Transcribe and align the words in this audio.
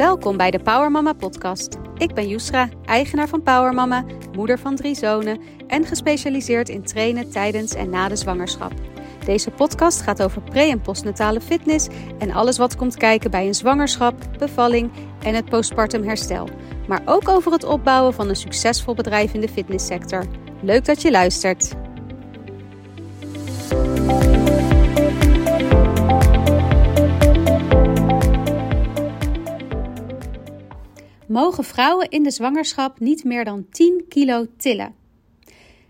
Welkom 0.00 0.36
bij 0.36 0.50
de 0.50 0.58
Power 0.58 0.90
Mama 0.90 1.12
podcast. 1.12 1.76
Ik 1.96 2.14
ben 2.14 2.28
Yusra, 2.28 2.68
eigenaar 2.84 3.28
van 3.28 3.42
Power 3.42 3.74
Mama, 3.74 4.04
moeder 4.36 4.58
van 4.58 4.76
drie 4.76 4.94
zonen 4.94 5.40
en 5.66 5.84
gespecialiseerd 5.84 6.68
in 6.68 6.82
trainen 6.82 7.30
tijdens 7.30 7.74
en 7.74 7.90
na 7.90 8.08
de 8.08 8.16
zwangerschap. 8.16 8.72
Deze 9.24 9.50
podcast 9.50 10.00
gaat 10.00 10.22
over 10.22 10.42
pre- 10.42 10.70
en 10.70 10.80
postnatale 10.80 11.40
fitness 11.40 11.88
en 12.18 12.30
alles 12.30 12.58
wat 12.58 12.76
komt 12.76 12.96
kijken 12.96 13.30
bij 13.30 13.46
een 13.46 13.54
zwangerschap, 13.54 14.14
bevalling 14.38 14.90
en 15.22 15.34
het 15.34 15.44
postpartum 15.44 16.02
herstel. 16.02 16.48
Maar 16.88 17.02
ook 17.04 17.28
over 17.28 17.52
het 17.52 17.64
opbouwen 17.64 18.14
van 18.14 18.28
een 18.28 18.36
succesvol 18.36 18.94
bedrijf 18.94 19.34
in 19.34 19.40
de 19.40 19.48
fitnesssector. 19.48 20.24
Leuk 20.62 20.84
dat 20.84 21.02
je 21.02 21.10
luistert. 21.10 21.74
Mogen 31.30 31.64
vrouwen 31.64 32.08
in 32.08 32.22
de 32.22 32.30
zwangerschap 32.30 33.00
niet 33.00 33.24
meer 33.24 33.44
dan 33.44 33.66
10 33.70 34.04
kilo 34.08 34.46
tillen? 34.56 34.94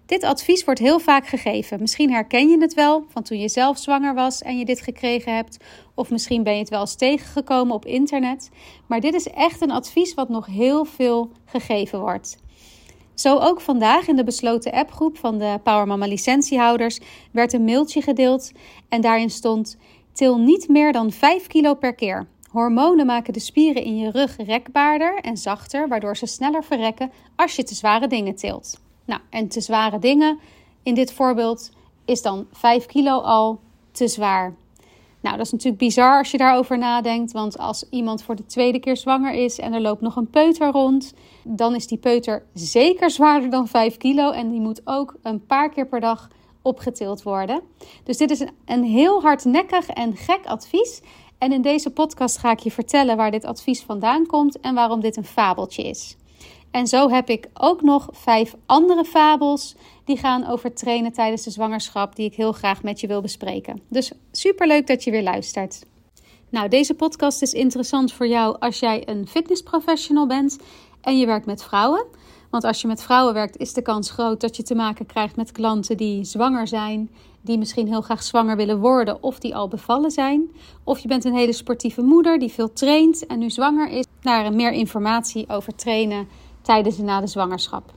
Dit 0.07 0.25
advies 0.25 0.65
wordt 0.65 0.81
heel 0.81 0.99
vaak 0.99 1.27
gegeven. 1.27 1.81
Misschien 1.81 2.13
herken 2.13 2.49
je 2.49 2.61
het 2.61 2.75
wel 2.75 3.05
van 3.09 3.23
toen 3.23 3.39
je 3.39 3.49
zelf 3.49 3.79
zwanger 3.79 4.15
was 4.15 4.43
en 4.43 4.59
je 4.59 4.65
dit 4.65 4.81
gekregen 4.81 5.35
hebt. 5.35 5.57
Of 5.95 6.11
misschien 6.11 6.43
ben 6.43 6.53
je 6.53 6.59
het 6.59 6.69
wel 6.69 6.81
eens 6.81 6.95
tegengekomen 6.95 7.75
op 7.75 7.85
internet. 7.85 8.51
Maar 8.87 9.01
dit 9.01 9.15
is 9.15 9.29
echt 9.29 9.61
een 9.61 9.71
advies 9.71 10.15
wat 10.15 10.29
nog 10.29 10.47
heel 10.47 10.85
veel 10.85 11.31
gegeven 11.45 12.01
wordt. 12.01 12.39
Zo 13.15 13.39
ook 13.39 13.61
vandaag 13.61 14.09
in 14.09 14.17
de 14.17 14.25
besloten 14.25 14.73
appgroep 14.73 15.19
van 15.19 15.39
de 15.39 15.61
Power 15.63 15.87
Mama 15.87 16.07
licentiehouders 16.07 16.99
werd 17.33 17.53
een 17.53 17.65
mailtje 17.65 18.03
gedeeld 18.03 18.53
en 18.89 19.01
daarin 19.01 19.31
stond: 19.31 19.77
til 20.13 20.39
niet 20.39 20.69
meer 20.69 20.93
dan 20.93 21.11
5 21.11 21.47
kilo 21.47 21.75
per 21.75 21.95
keer. 21.95 22.29
Hormonen 22.51 23.07
maken 23.07 23.33
de 23.33 23.41
spieren 23.41 23.83
in 23.83 23.97
je 23.97 24.11
rug 24.11 24.37
rekbaarder 24.37 25.19
en 25.21 25.37
zachter, 25.37 25.89
waardoor 25.89 26.17
ze 26.17 26.27
sneller 26.27 26.65
verrekken 26.65 27.11
als 27.37 27.57
je 27.57 27.63
te 27.63 27.75
zware 27.75 28.07
dingen 28.07 28.35
tilt. 28.35 28.81
Nou, 29.05 29.21
en 29.31 29.49
te 29.49 29.61
zware 29.61 29.99
dingen 29.99 30.39
in 30.83 30.95
dit 30.95 31.13
voorbeeld 31.13 31.71
is 32.05 32.23
dan 32.23 32.47
5 32.53 32.87
kilo 32.87 33.21
al 33.21 33.61
te 33.93 34.09
zwaar. 34.09 34.55
Nou, 35.21 35.37
dat 35.37 35.47
is 35.47 35.53
natuurlijk 35.53 35.83
bizar 35.83 36.19
als 36.19 36.31
je 36.31 36.39
daarover 36.39 36.79
nadenkt. 36.79 37.33
Want 37.33 37.59
als 37.59 37.89
iemand 37.91 38.23
voor 38.23 38.37
de 38.37 38.47
tweede 38.47 38.81
keer 38.81 38.97
zwanger 38.97 39.33
is 39.33 39.59
en 39.59 39.73
er 39.73 39.81
loopt 39.81 40.01
nog 40.01 40.17
een 40.17 40.31
peuter 40.31 40.71
rond, 40.71 41.15
dan 41.45 41.75
is 41.75 41.87
die 41.87 41.99
peuter 41.99 42.43
zeker 42.55 43.11
zwaarder 43.11 43.51
dan 43.51 43.69
5 43.69 43.97
kilo. 43.97 44.31
En 44.31 44.51
die 44.51 44.61
moet 44.61 44.81
ook 44.85 45.15
een 45.23 45.47
paar 45.47 45.71
keer 45.71 45.87
per 45.87 46.01
dag 46.01 46.29
opgetild 46.63 47.23
worden. 47.23 47.61
Dus 48.05 48.17
dit 48.17 48.31
is 48.31 48.45
een 48.65 48.85
heel 48.85 49.23
hardnekkig 49.23 49.89
en 49.89 50.17
gek 50.17 50.47
advies. 50.47 51.01
En 51.41 51.53
in 51.53 51.63
deze 51.63 51.91
podcast 51.91 52.39
ga 52.39 52.51
ik 52.51 52.59
je 52.59 52.71
vertellen 52.71 53.17
waar 53.17 53.31
dit 53.31 53.45
advies 53.45 53.83
vandaan 53.83 54.27
komt 54.27 54.61
en 54.61 54.75
waarom 54.75 55.01
dit 55.01 55.17
een 55.17 55.25
fabeltje 55.25 55.83
is. 55.83 56.17
En 56.71 56.87
zo 56.87 57.11
heb 57.11 57.29
ik 57.29 57.49
ook 57.55 57.83
nog 57.83 58.09
vijf 58.13 58.55
andere 58.67 59.05
fabels 59.05 59.75
die 60.05 60.17
gaan 60.17 60.47
over 60.47 60.75
trainen 60.75 61.13
tijdens 61.13 61.43
de 61.43 61.51
zwangerschap, 61.51 62.17
die 62.17 62.27
ik 62.27 62.35
heel 62.35 62.53
graag 62.53 62.83
met 62.83 63.01
je 63.01 63.07
wil 63.07 63.21
bespreken. 63.21 63.81
Dus 63.89 64.13
superleuk 64.33 64.87
dat 64.87 65.05
je 65.05 65.11
weer 65.11 65.23
luistert. 65.23 65.87
Nou, 66.49 66.69
deze 66.69 66.95
podcast 66.95 67.43
is 67.43 67.53
interessant 67.53 68.13
voor 68.13 68.27
jou 68.27 68.57
als 68.59 68.79
jij 68.79 69.09
een 69.09 69.27
fitnessprofessional 69.27 70.27
bent 70.27 70.59
en 71.01 71.19
je 71.19 71.27
werkt 71.27 71.47
met 71.47 71.63
vrouwen. 71.63 72.07
Want 72.51 72.65
als 72.65 72.81
je 72.81 72.87
met 72.87 73.03
vrouwen 73.03 73.35
werkt, 73.35 73.57
is 73.57 73.73
de 73.73 73.83
kans 73.83 74.11
groot 74.11 74.41
dat 74.41 74.57
je 74.57 74.63
te 74.63 74.75
maken 74.75 75.07
krijgt 75.07 75.37
met 75.37 75.53
klanten 75.53 75.97
die 75.97 76.25
zwanger 76.25 76.69
zijn, 76.69 77.11
die 77.41 77.59
misschien 77.59 77.87
heel 77.87 78.01
graag 78.01 78.23
zwanger 78.23 78.57
willen 78.57 78.81
worden 78.81 79.23
of 79.23 79.39
die 79.39 79.55
al 79.57 79.69
bevallen 79.69 80.11
zijn. 80.11 80.51
Of 80.85 80.99
je 80.99 81.09
bent 81.09 81.25
een 81.25 81.35
hele 81.35 81.53
sportieve 81.53 82.03
moeder 82.03 82.39
die 82.39 82.53
veel 82.53 82.73
traint 82.73 83.27
en 83.27 83.39
nu 83.39 83.51
zwanger 83.51 83.89
is. 83.89 84.05
Naar 84.23 84.53
meer 84.53 84.73
informatie 84.73 85.49
over 85.49 85.75
trainen 85.75 86.29
tijdens 86.63 86.99
en 86.99 87.05
na 87.05 87.21
de 87.21 87.27
zwangerschap. 87.27 87.93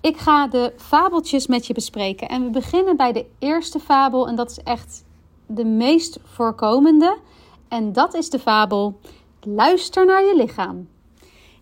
Ik 0.00 0.16
ga 0.16 0.46
de 0.46 0.72
fabeltjes 0.76 1.46
met 1.46 1.66
je 1.66 1.74
bespreken 1.74 2.28
en 2.28 2.44
we 2.44 2.50
beginnen 2.50 2.96
bij 2.96 3.12
de 3.12 3.26
eerste 3.38 3.78
fabel 3.78 4.28
en 4.28 4.36
dat 4.36 4.50
is 4.50 4.58
echt 4.58 5.04
de 5.46 5.64
meest 5.64 6.18
voorkomende. 6.24 7.18
En 7.68 7.92
dat 7.92 8.14
is 8.14 8.30
de 8.30 8.38
fabel: 8.38 8.98
luister 9.40 10.06
naar 10.06 10.22
je 10.22 10.36
lichaam. 10.36 10.88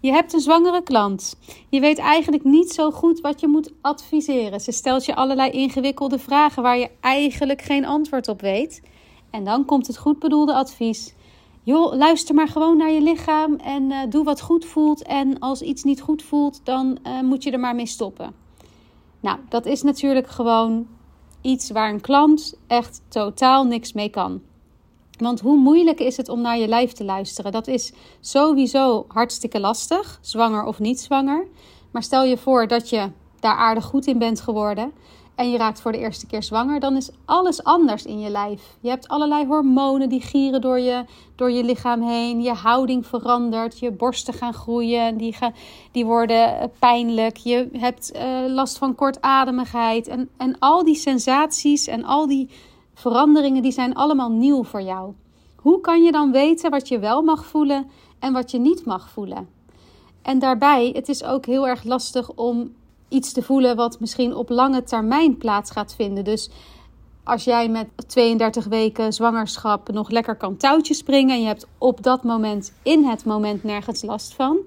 Je 0.00 0.10
hebt 0.10 0.32
een 0.32 0.40
zwangere 0.40 0.82
klant. 0.82 1.38
Je 1.68 1.80
weet 1.80 1.98
eigenlijk 1.98 2.44
niet 2.44 2.72
zo 2.72 2.90
goed 2.90 3.20
wat 3.20 3.40
je 3.40 3.48
moet 3.48 3.72
adviseren. 3.80 4.60
Ze 4.60 4.72
stelt 4.72 5.04
je 5.04 5.14
allerlei 5.14 5.50
ingewikkelde 5.50 6.18
vragen 6.18 6.62
waar 6.62 6.78
je 6.78 6.90
eigenlijk 7.00 7.62
geen 7.62 7.86
antwoord 7.86 8.28
op 8.28 8.40
weet. 8.40 8.82
En 9.30 9.44
dan 9.44 9.64
komt 9.64 9.86
het 9.86 9.98
goed 9.98 10.18
bedoelde 10.18 10.54
advies. 10.54 11.14
Joh, 11.62 11.94
luister 11.94 12.34
maar 12.34 12.48
gewoon 12.48 12.76
naar 12.76 12.90
je 12.90 13.00
lichaam 13.00 13.54
en 13.54 13.90
uh, 13.90 13.98
doe 14.08 14.24
wat 14.24 14.40
goed 14.40 14.64
voelt. 14.64 15.02
En 15.02 15.38
als 15.38 15.62
iets 15.62 15.82
niet 15.82 16.00
goed 16.00 16.22
voelt, 16.22 16.60
dan 16.64 16.98
uh, 17.06 17.20
moet 17.20 17.42
je 17.42 17.50
er 17.50 17.60
maar 17.60 17.74
mee 17.74 17.86
stoppen. 17.86 18.34
Nou, 19.20 19.38
dat 19.48 19.66
is 19.66 19.82
natuurlijk 19.82 20.28
gewoon 20.28 20.86
iets 21.40 21.70
waar 21.70 21.90
een 21.90 22.00
klant 22.00 22.54
echt 22.66 23.02
totaal 23.08 23.64
niks 23.64 23.92
mee 23.92 24.08
kan. 24.08 24.40
Want 25.18 25.40
hoe 25.40 25.56
moeilijk 25.56 26.00
is 26.00 26.16
het 26.16 26.28
om 26.28 26.40
naar 26.40 26.58
je 26.58 26.68
lijf 26.68 26.92
te 26.92 27.04
luisteren? 27.04 27.52
Dat 27.52 27.66
is 27.66 27.92
sowieso 28.20 29.04
hartstikke 29.08 29.60
lastig, 29.60 30.18
zwanger 30.22 30.64
of 30.64 30.78
niet 30.78 31.00
zwanger. 31.00 31.46
Maar 31.90 32.02
stel 32.02 32.24
je 32.24 32.36
voor 32.36 32.66
dat 32.66 32.88
je 32.88 33.10
daar 33.40 33.56
aardig 33.56 33.84
goed 33.84 34.06
in 34.06 34.18
bent 34.18 34.40
geworden 34.40 34.92
en 35.38 35.50
je 35.50 35.58
raakt 35.58 35.80
voor 35.80 35.92
de 35.92 35.98
eerste 35.98 36.26
keer 36.26 36.42
zwanger, 36.42 36.80
dan 36.80 36.96
is 36.96 37.10
alles 37.24 37.64
anders 37.64 38.04
in 38.04 38.20
je 38.20 38.30
lijf. 38.30 38.62
Je 38.80 38.88
hebt 38.88 39.08
allerlei 39.08 39.46
hormonen 39.46 40.08
die 40.08 40.20
gieren 40.20 40.60
door 40.60 40.78
je, 40.80 41.04
door 41.36 41.50
je 41.50 41.64
lichaam 41.64 42.02
heen. 42.02 42.42
Je 42.42 42.52
houding 42.52 43.06
verandert, 43.06 43.78
je 43.78 43.90
borsten 43.90 44.34
gaan 44.34 44.54
groeien, 44.54 45.16
die, 45.16 45.32
gaan, 45.32 45.54
die 45.92 46.06
worden 46.06 46.70
pijnlijk. 46.78 47.36
Je 47.36 47.68
hebt 47.72 48.16
uh, 48.16 48.22
last 48.46 48.78
van 48.78 48.94
kortademigheid. 48.94 50.08
En, 50.08 50.28
en 50.36 50.58
al 50.58 50.84
die 50.84 50.96
sensaties 50.96 51.86
en 51.86 52.04
al 52.04 52.26
die 52.26 52.50
veranderingen 52.98 53.62
die 53.62 53.72
zijn 53.72 53.94
allemaal 53.94 54.30
nieuw 54.30 54.64
voor 54.64 54.82
jou. 54.82 55.12
Hoe 55.56 55.80
kan 55.80 56.02
je 56.02 56.12
dan 56.12 56.32
weten 56.32 56.70
wat 56.70 56.88
je 56.88 56.98
wel 56.98 57.22
mag 57.22 57.46
voelen 57.46 57.90
en 58.18 58.32
wat 58.32 58.50
je 58.50 58.58
niet 58.58 58.84
mag 58.84 59.10
voelen? 59.10 59.48
En 60.22 60.38
daarbij, 60.38 60.90
het 60.94 61.08
is 61.08 61.24
ook 61.24 61.46
heel 61.46 61.68
erg 61.68 61.84
lastig 61.84 62.30
om 62.34 62.72
iets 63.08 63.32
te 63.32 63.42
voelen 63.42 63.76
wat 63.76 64.00
misschien 64.00 64.34
op 64.34 64.48
lange 64.48 64.82
termijn 64.82 65.36
plaats 65.36 65.70
gaat 65.70 65.94
vinden. 65.94 66.24
Dus 66.24 66.50
als 67.24 67.44
jij 67.44 67.68
met 67.68 67.88
32 68.06 68.64
weken 68.64 69.12
zwangerschap 69.12 69.92
nog 69.92 70.10
lekker 70.10 70.36
kan 70.36 70.56
touwtje 70.56 70.94
springen 70.94 71.34
en 71.34 71.40
je 71.40 71.46
hebt 71.46 71.66
op 71.78 72.02
dat 72.02 72.22
moment, 72.22 72.72
in 72.82 73.04
het 73.04 73.24
moment, 73.24 73.64
nergens 73.64 74.02
last 74.02 74.34
van, 74.34 74.58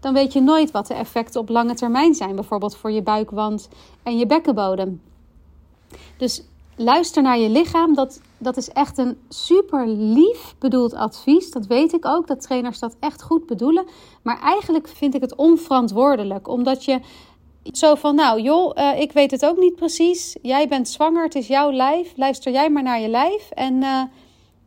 dan 0.00 0.14
weet 0.14 0.32
je 0.32 0.40
nooit 0.40 0.70
wat 0.70 0.86
de 0.86 0.94
effecten 0.94 1.40
op 1.40 1.48
lange 1.48 1.74
termijn 1.74 2.14
zijn, 2.14 2.34
bijvoorbeeld 2.34 2.76
voor 2.76 2.90
je 2.90 3.02
buikwand 3.02 3.68
en 4.02 4.18
je 4.18 4.26
bekkenbodem. 4.26 5.00
Dus 6.16 6.42
luister 6.80 7.22
naar 7.22 7.38
je 7.38 7.48
lichaam. 7.48 7.94
Dat, 7.94 8.20
dat 8.38 8.56
is 8.56 8.68
echt 8.68 8.98
een 8.98 9.18
super 9.28 9.88
lief 9.88 10.54
bedoeld 10.58 10.94
advies. 10.94 11.50
Dat 11.50 11.66
weet 11.66 11.92
ik 11.92 12.06
ook, 12.06 12.26
dat 12.26 12.40
trainers 12.40 12.78
dat 12.78 12.96
echt 13.00 13.22
goed 13.22 13.46
bedoelen. 13.46 13.84
Maar 14.22 14.40
eigenlijk 14.40 14.88
vind 14.88 15.14
ik 15.14 15.20
het 15.20 15.34
onverantwoordelijk, 15.34 16.48
omdat 16.48 16.84
je 16.84 17.00
zo 17.72 17.94
van, 17.94 18.14
nou 18.14 18.40
joh, 18.40 18.76
uh, 18.78 19.00
ik 19.00 19.12
weet 19.12 19.30
het 19.30 19.46
ook 19.46 19.58
niet 19.58 19.76
precies. 19.76 20.36
Jij 20.42 20.68
bent 20.68 20.88
zwanger, 20.88 21.24
het 21.24 21.34
is 21.34 21.46
jouw 21.46 21.72
lijf. 21.72 22.12
Luister 22.16 22.52
jij 22.52 22.70
maar 22.70 22.82
naar 22.82 23.00
je 23.00 23.08
lijf 23.08 23.50
en 23.50 23.74
uh, 23.74 24.02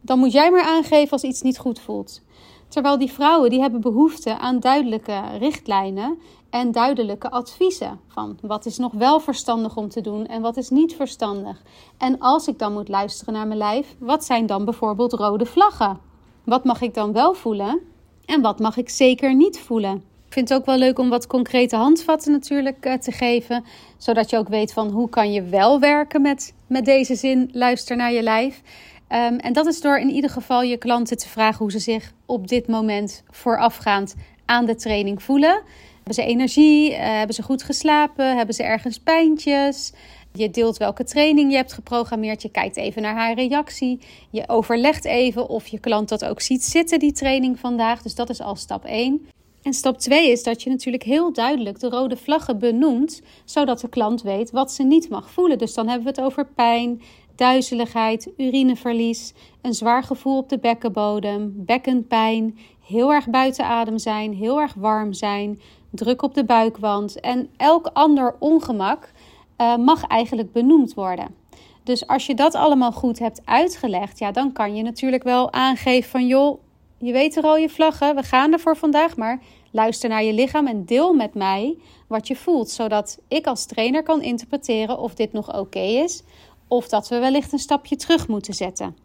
dan 0.02 0.20
moet 0.20 0.32
jij 0.32 0.52
maar 0.52 0.66
aangeven 0.66 1.12
als 1.12 1.24
iets 1.24 1.42
niet 1.42 1.58
goed 1.58 1.80
voelt. 1.80 2.22
Terwijl 2.68 2.98
die 2.98 3.12
vrouwen 3.12 3.50
die 3.50 3.62
hebben 3.62 3.82
behoefte 3.82 4.38
aan 4.38 4.60
duidelijke 4.60 5.22
richtlijnen 5.40 6.20
en 6.54 6.72
duidelijke 6.72 7.30
adviezen 7.32 8.00
van 8.08 8.38
wat 8.42 8.66
is 8.66 8.78
nog 8.78 8.92
wel 8.92 9.20
verstandig 9.20 9.76
om 9.76 9.90
te 9.90 10.02
doen 10.02 10.26
en 10.26 10.42
wat 10.42 10.58
is 10.58 10.70
niet 10.70 10.96
verstandig. 10.96 11.62
En 11.98 12.20
als 12.20 12.48
ik 12.48 12.60
dan 12.60 12.74
moet 12.74 12.88
luisteren 12.88 13.34
naar 13.34 13.48
mijn 13.48 13.60
lijf, 13.60 13.96
wat 14.00 14.26
zijn 14.26 14.46
dan 14.46 14.66
bijvoorbeeld 14.66 15.14
rode 15.14 15.46
vlaggen? 15.46 16.00
Wat 16.44 16.64
mag 16.64 16.82
ik 16.82 16.94
dan 16.94 17.14
wel 17.14 17.34
voelen 17.34 17.80
en 18.26 18.42
wat 18.42 18.60
mag 18.60 18.78
ik 18.78 18.90
zeker 18.90 19.36
niet 19.36 19.60
voelen? 19.60 19.96
Ik 20.26 20.34
vind 20.34 20.50
het 20.50 20.58
ook 20.58 20.66
wel 20.66 20.78
leuk 20.78 21.00
om 21.00 21.10
wat 21.10 21.28
concrete 21.28 21.76
handvatten 21.76 22.32
natuurlijk 22.32 22.86
uh, 22.86 22.94
te 22.94 23.12
geven, 23.12 23.64
zodat 23.98 24.30
je 24.30 24.38
ook 24.38 24.48
weet 24.48 24.74
van 24.74 24.90
hoe 24.90 25.10
kan 25.10 25.32
je 25.32 25.44
wel 25.44 25.80
werken 25.80 26.22
met, 26.22 26.54
met 26.68 26.86
deze 26.86 27.16
zin 27.16 27.50
luister 27.52 27.96
naar 27.96 28.12
je 28.12 28.24
lijf. 28.24 28.62
Um, 29.10 29.38
en 29.38 29.54
dat 29.54 29.66
is 29.66 29.82
door 29.82 29.98
in 29.98 30.10
ieder 30.10 30.30
geval 30.30 30.62
je 30.62 30.78
klanten 30.78 31.18
te 31.18 31.30
vragen 31.30 31.58
hoe 31.58 31.72
ze 31.72 31.80
zich 31.80 32.14
op 32.26 32.48
dit 32.48 32.68
moment 32.68 33.24
voorafgaand 33.30 34.16
aan 34.46 34.66
de 34.66 34.76
training 34.76 35.24
voelen. 35.24 35.62
Hebben 36.04 36.24
ze 36.24 36.30
energie? 36.30 36.92
Uh, 36.92 36.98
hebben 36.98 37.36
ze 37.36 37.44
goed 37.44 37.64
geslapen? 37.64 38.38
Hebben 38.38 38.56
ze 38.56 38.64
ergens 38.64 39.00
pijntjes? 39.00 39.94
Je 40.34 40.50
deelt 40.50 40.78
welke 40.78 41.04
training 41.04 41.52
je 41.52 41.58
hebt 41.58 41.74
geprogrammeerd. 41.74 42.42
Je 42.42 42.50
kijkt 42.50 42.78
even 42.78 43.02
naar 43.02 43.16
haar 43.16 43.34
reactie. 43.34 44.00
Je 44.30 44.44
overlegt 44.48 45.06
even 45.06 45.50
of 45.50 45.68
je 45.68 45.80
klant 45.80 46.10
dat 46.10 46.26
ook 46.26 46.42
ziet 46.42 46.64
zitten, 46.64 47.00
die 47.00 47.12
training 47.12 47.60
vandaag. 47.60 48.02
Dus 48.02 48.16
dat 48.16 48.30
is 48.30 48.42
al 48.42 48.56
stap 48.56 48.86
1. 48.86 49.28
En 49.62 49.74
stap 49.74 49.98
2 49.98 50.32
is 50.32 50.44
dat 50.44 50.64
je 50.64 50.70
natuurlijk 50.70 51.04
heel 51.04 51.34
duidelijk 51.34 51.80
de 51.80 51.90
rode 51.90 52.18
vlaggen 52.18 52.60
benoemt, 52.60 53.22
zodat 53.46 53.80
de 53.80 53.90
klant 53.90 54.22
weet 54.22 54.52
wat 54.52 54.72
ze 54.72 54.84
niet 54.84 55.10
mag 55.10 55.32
voelen. 55.32 55.58
Dus 55.58 55.74
dan 55.74 55.88
hebben 55.88 56.04
we 56.04 56.10
het 56.10 56.22
over 56.22 56.46
pijn, 56.46 57.02
duizeligheid, 57.36 58.30
urineverlies, 58.38 59.34
een 59.62 59.74
zwaar 59.74 60.04
gevoel 60.04 60.38
op 60.38 60.50
de 60.50 60.60
bekkenbodem, 60.60 61.54
bekkenpijn, 61.56 62.58
heel 62.86 63.14
erg 63.14 63.30
buiten 63.30 63.66
adem 63.66 63.98
zijn, 63.98 64.34
heel 64.34 64.62
erg 64.62 64.74
warm 64.74 65.14
zijn, 65.14 65.60
druk 65.96 66.22
op 66.22 66.34
de 66.34 66.46
buikwand 66.46 67.20
en 67.20 67.50
elk 67.58 67.90
ander 67.94 68.36
ongemak 68.40 69.12
uh, 69.58 69.76
mag 69.76 70.04
eigenlijk 70.04 70.52
benoemd 70.52 70.94
worden. 70.94 71.36
Dus 71.84 72.08
als 72.08 72.26
je 72.26 72.36
dat 72.36 72.56
allemaal 72.56 72.92
goed 72.92 73.20
hebt 73.20 73.42
uitgelegd, 73.46 74.20
ja, 74.20 74.32
dan 74.32 74.52
kan 74.52 74.76
je 74.76 74.84
natuurlijk 74.84 75.24
wel 75.24 75.52
aangeven 75.52 76.10
van 76.10 76.28
joh, 76.28 76.60
je 76.98 77.12
weet 77.12 77.34
de 77.34 77.42
rode 77.42 77.70
vlaggen, 77.70 78.16
we 78.16 78.24
gaan 78.24 78.54
er 78.54 78.60
voor 78.60 78.78
vandaag, 78.78 79.18
maar 79.18 79.42
luister 79.72 80.10
naar 80.10 80.24
je 80.24 80.34
lichaam 80.34 80.68
en 80.68 80.86
deel 80.86 81.14
met 81.14 81.34
mij 81.34 81.78
wat 82.08 82.28
je 82.28 82.36
voelt, 82.36 82.70
zodat 82.70 83.20
ik 83.28 83.48
als 83.48 83.66
trainer 83.66 84.04
kan 84.04 84.22
interpreteren 84.22 85.00
of 85.00 85.16
dit 85.16 85.34
nog 85.34 85.60
oké 85.60 85.80
is 85.80 86.24
of 86.68 86.88
dat 86.88 87.08
we 87.08 87.20
wellicht 87.20 87.52
een 87.52 87.60
stapje 87.60 87.96
terug 87.96 88.28
moeten 88.28 88.54
zetten. 88.54 88.98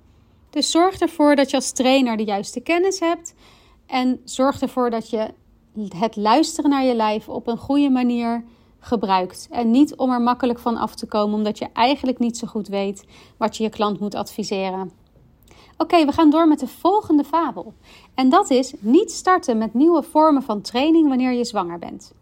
Dus 0.51 0.71
zorg 0.71 1.01
ervoor 1.01 1.37
dat 1.37 1.51
je 1.51 1.57
als 1.57 1.73
trainer 1.73 2.17
de 2.17 2.25
juiste 2.25 2.61
kennis 2.61 3.01
hebt 3.01 3.35
en 3.87 4.21
zorg 4.25 4.61
ervoor 4.61 4.91
dat 4.91 5.11
je 5.11 5.29
het 5.97 6.17
luisteren 6.17 6.71
naar 6.71 6.85
je 6.85 6.95
lijf 6.95 7.29
op 7.29 7.47
een 7.47 7.59
goede 7.59 7.91
manier 7.91 8.45
gebruikt. 8.79 9.49
En 9.51 9.71
niet 9.71 9.97
om 9.97 10.11
er 10.11 10.21
makkelijk 10.21 10.59
van 10.59 10.77
af 10.77 10.95
te 10.95 11.07
komen, 11.07 11.35
omdat 11.35 11.59
je 11.59 11.69
eigenlijk 11.73 12.19
niet 12.19 12.39
zo 12.39 12.47
goed 12.47 12.69
weet 12.69 13.05
wat 13.37 13.57
je 13.57 13.63
je 13.63 13.71
klant 13.71 14.01
moet 14.01 14.15
adviseren. 14.15 14.93
Oké, 15.77 16.05
we 16.05 16.13
gaan 16.13 16.31
door 16.31 16.49
met 16.49 16.59
de 16.59 16.67
volgende 16.67 17.25
fabel. 17.25 17.75
En 18.15 18.29
dat 18.29 18.51
is 18.51 18.75
niet 18.79 19.11
starten 19.11 19.59
met 19.59 19.75
nieuwe 19.75 20.03
vormen 20.03 20.43
van 20.43 20.61
training 20.61 21.09
wanneer 21.09 21.33
je 21.33 21.45
zwanger 21.45 21.79
bent. 21.79 22.13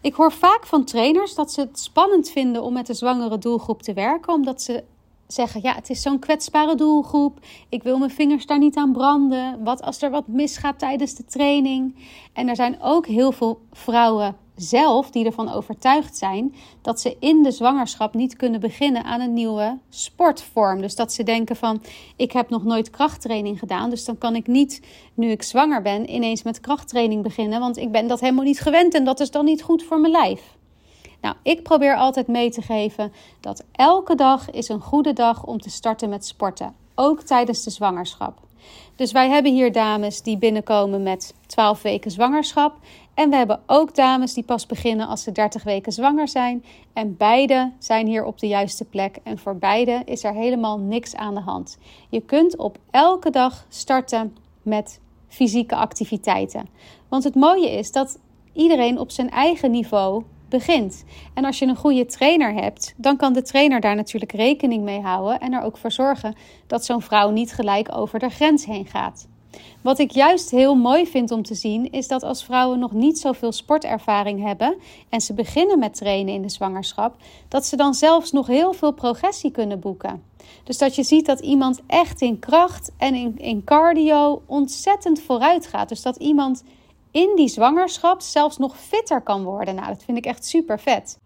Ik 0.00 0.14
hoor 0.14 0.32
vaak 0.32 0.66
van 0.66 0.84
trainers 0.84 1.34
dat 1.34 1.52
ze 1.52 1.60
het 1.60 1.78
spannend 1.78 2.30
vinden 2.30 2.62
om 2.62 2.72
met 2.72 2.86
de 2.86 2.94
zwangere 2.94 3.38
doelgroep 3.38 3.82
te 3.82 3.92
werken, 3.92 4.32
omdat 4.32 4.62
ze 4.62 4.84
zeggen: 5.32 5.60
ja, 5.62 5.74
het 5.74 5.90
is 5.90 6.02
zo'n 6.02 6.18
kwetsbare 6.18 6.74
doelgroep. 6.74 7.38
Ik 7.68 7.82
wil 7.82 7.98
mijn 7.98 8.10
vingers 8.10 8.46
daar 8.46 8.58
niet 8.58 8.76
aan 8.76 8.92
branden. 8.92 9.64
Wat 9.64 9.82
als 9.82 10.02
er 10.02 10.10
wat 10.10 10.28
misgaat 10.28 10.78
tijdens 10.78 11.14
de 11.14 11.24
training? 11.24 11.94
En 12.32 12.48
er 12.48 12.56
zijn 12.56 12.76
ook 12.80 13.06
heel 13.06 13.32
veel 13.32 13.60
vrouwen 13.72 14.36
zelf 14.60 15.10
die 15.10 15.24
ervan 15.24 15.52
overtuigd 15.52 16.16
zijn 16.16 16.54
dat 16.82 17.00
ze 17.00 17.16
in 17.20 17.42
de 17.42 17.50
zwangerschap 17.50 18.14
niet 18.14 18.36
kunnen 18.36 18.60
beginnen 18.60 19.04
aan 19.04 19.20
een 19.20 19.32
nieuwe 19.32 19.78
sportvorm. 19.88 20.80
Dus 20.80 20.94
dat 20.94 21.12
ze 21.12 21.22
denken 21.22 21.56
van 21.56 21.82
ik 22.16 22.32
heb 22.32 22.50
nog 22.50 22.64
nooit 22.64 22.90
krachttraining 22.90 23.58
gedaan, 23.58 23.90
dus 23.90 24.04
dan 24.04 24.18
kan 24.18 24.36
ik 24.36 24.46
niet 24.46 24.82
nu 25.14 25.30
ik 25.30 25.42
zwanger 25.42 25.82
ben 25.82 26.14
ineens 26.14 26.42
met 26.42 26.60
krachttraining 26.60 27.22
beginnen, 27.22 27.60
want 27.60 27.76
ik 27.76 27.92
ben 27.92 28.08
dat 28.08 28.20
helemaal 28.20 28.44
niet 28.44 28.60
gewend 28.60 28.94
en 28.94 29.04
dat 29.04 29.20
is 29.20 29.30
dan 29.30 29.44
niet 29.44 29.62
goed 29.62 29.82
voor 29.82 30.00
mijn 30.00 30.12
lijf. 30.12 30.58
Nou, 31.20 31.34
ik 31.42 31.62
probeer 31.62 31.96
altijd 31.96 32.26
mee 32.26 32.50
te 32.50 32.62
geven 32.62 33.12
dat 33.40 33.64
elke 33.72 34.14
dag 34.14 34.50
is 34.50 34.68
een 34.68 34.80
goede 34.80 35.12
dag 35.12 35.44
om 35.44 35.60
te 35.60 35.70
starten 35.70 36.08
met 36.08 36.26
sporten, 36.26 36.74
ook 36.94 37.20
tijdens 37.20 37.64
de 37.64 37.70
zwangerschap. 37.70 38.38
Dus 38.96 39.12
wij 39.12 39.28
hebben 39.28 39.52
hier 39.52 39.72
dames 39.72 40.22
die 40.22 40.38
binnenkomen 40.38 41.02
met 41.02 41.34
12 41.46 41.82
weken 41.82 42.10
zwangerschap. 42.10 42.76
En 43.14 43.30
we 43.30 43.36
hebben 43.36 43.60
ook 43.66 43.94
dames 43.94 44.34
die 44.34 44.44
pas 44.44 44.66
beginnen 44.66 45.08
als 45.08 45.22
ze 45.22 45.32
30 45.32 45.62
weken 45.62 45.92
zwanger 45.92 46.28
zijn. 46.28 46.64
En 46.92 47.16
beide 47.16 47.72
zijn 47.78 48.06
hier 48.06 48.24
op 48.24 48.38
de 48.38 48.46
juiste 48.46 48.84
plek. 48.84 49.18
En 49.22 49.38
voor 49.38 49.56
beide 49.56 50.02
is 50.04 50.24
er 50.24 50.32
helemaal 50.32 50.78
niks 50.78 51.14
aan 51.16 51.34
de 51.34 51.40
hand. 51.40 51.78
Je 52.08 52.20
kunt 52.20 52.56
op 52.56 52.78
elke 52.90 53.30
dag 53.30 53.64
starten 53.68 54.36
met 54.62 55.00
fysieke 55.28 55.76
activiteiten. 55.76 56.68
Want 57.08 57.24
het 57.24 57.34
mooie 57.34 57.70
is 57.70 57.92
dat 57.92 58.18
iedereen 58.52 58.98
op 58.98 59.10
zijn 59.10 59.30
eigen 59.30 59.70
niveau 59.70 60.22
begint. 60.50 61.04
En 61.34 61.44
als 61.44 61.58
je 61.58 61.66
een 61.66 61.76
goede 61.76 62.06
trainer 62.06 62.52
hebt, 62.54 62.94
dan 62.96 63.16
kan 63.16 63.32
de 63.32 63.42
trainer 63.42 63.80
daar 63.80 63.96
natuurlijk 63.96 64.32
rekening 64.32 64.82
mee 64.82 65.00
houden 65.00 65.40
en 65.40 65.52
er 65.52 65.62
ook 65.62 65.76
voor 65.76 65.92
zorgen 65.92 66.34
dat 66.66 66.84
zo'n 66.84 67.02
vrouw 67.02 67.30
niet 67.30 67.52
gelijk 67.52 67.96
over 67.96 68.18
de 68.18 68.28
grens 68.28 68.64
heen 68.64 68.86
gaat. 68.86 69.28
Wat 69.82 69.98
ik 69.98 70.10
juist 70.10 70.50
heel 70.50 70.74
mooi 70.74 71.06
vind 71.06 71.30
om 71.30 71.42
te 71.42 71.54
zien, 71.54 71.92
is 71.92 72.08
dat 72.08 72.22
als 72.22 72.44
vrouwen 72.44 72.78
nog 72.78 72.92
niet 72.92 73.18
zoveel 73.18 73.52
sportervaring 73.52 74.42
hebben 74.42 74.76
en 75.08 75.20
ze 75.20 75.34
beginnen 75.34 75.78
met 75.78 75.94
trainen 75.94 76.34
in 76.34 76.42
de 76.42 76.48
zwangerschap, 76.48 77.16
dat 77.48 77.66
ze 77.66 77.76
dan 77.76 77.94
zelfs 77.94 78.32
nog 78.32 78.46
heel 78.46 78.72
veel 78.72 78.92
progressie 78.92 79.50
kunnen 79.50 79.80
boeken. 79.80 80.22
Dus 80.64 80.78
dat 80.78 80.94
je 80.94 81.02
ziet 81.02 81.26
dat 81.26 81.40
iemand 81.40 81.80
echt 81.86 82.20
in 82.20 82.38
kracht 82.38 82.92
en 82.96 83.14
in, 83.14 83.38
in 83.38 83.64
cardio 83.64 84.42
ontzettend 84.46 85.20
vooruit 85.20 85.66
gaat. 85.66 85.88
Dus 85.88 86.02
dat 86.02 86.16
iemand 86.16 86.62
in 87.10 87.32
die 87.36 87.48
zwangerschap 87.48 88.20
zelfs 88.20 88.56
nog 88.56 88.78
fitter 88.78 89.20
kan 89.20 89.44
worden. 89.44 89.74
Nou, 89.74 89.88
dat 89.88 90.02
vind 90.04 90.18
ik 90.18 90.26
echt 90.26 90.46
super 90.46 90.80
vet. 90.80 91.18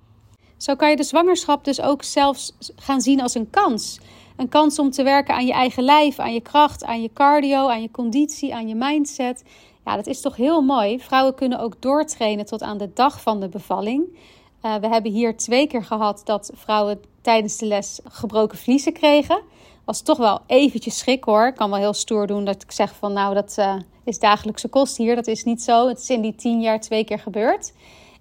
Zo 0.57 0.75
kan 0.75 0.91
je 0.91 0.97
de 0.97 1.03
zwangerschap 1.03 1.65
dus 1.65 1.81
ook 1.81 2.03
zelfs 2.03 2.57
gaan 2.77 3.01
zien 3.01 3.21
als 3.21 3.35
een 3.35 3.51
kans. 3.51 4.01
Een 4.37 4.49
kans 4.49 4.79
om 4.79 4.91
te 4.91 5.03
werken 5.03 5.35
aan 5.35 5.47
je 5.47 5.53
eigen 5.53 5.83
lijf, 5.83 6.19
aan 6.19 6.33
je 6.33 6.41
kracht, 6.41 6.85
aan 6.85 7.03
je 7.03 7.13
cardio, 7.13 7.69
aan 7.69 7.83
je 7.83 7.91
conditie, 7.91 8.55
aan 8.55 8.69
je 8.69 8.75
mindset. 8.75 9.43
Ja, 9.85 9.97
dat 9.97 10.07
is 10.07 10.21
toch 10.21 10.37
heel 10.37 10.63
mooi. 10.63 11.01
Vrouwen 11.01 11.35
kunnen 11.35 11.59
ook 11.59 11.83
doortrainen 11.83 12.47
tot 12.47 12.63
aan 12.63 12.79
de 12.79 12.91
dag 12.95 13.21
van 13.21 13.41
de 13.41 13.49
bevalling. 13.49 14.19
Uh, 14.63 14.75
we 14.75 14.89
hebben 14.89 15.13
hier 15.13 15.37
twee 15.37 15.67
keer 15.67 15.85
gehad 15.85 16.21
dat 16.25 16.51
vrouwen 16.55 17.01
tijdens 17.21 17.59
de 17.59 17.67
les 17.67 18.01
gebroken 18.05 18.59
vliezen 18.59 18.93
kregen. 18.93 19.43
Was 19.85 20.03
toch 20.03 20.19
wel 20.19 20.41
eventjes 20.47 20.99
schrik 20.99 21.25
hoor. 21.25 21.47
Ik 21.47 21.55
kan 21.55 21.71
wel 21.71 21.79
heel 21.79 21.93
stoer 21.93 22.27
doen 22.27 22.45
dat 22.45 22.63
ik 22.63 22.73
zeg 22.73 22.95
van 22.95 23.13
nou 23.13 23.35
dat 23.35 23.57
uh, 23.59 23.75
is 24.05 24.19
dagelijkse 24.19 24.69
kost 24.69 24.97
hier. 24.97 25.15
Dat 25.15 25.27
is 25.27 25.45
niet 25.45 25.63
zo. 25.63 25.89
Het 25.89 25.99
is 25.99 26.11
in 26.11 26.21
die 26.21 26.35
tien 26.35 26.61
jaar 26.61 26.81
twee 26.81 27.05
keer 27.05 27.19
gebeurd. 27.19 27.73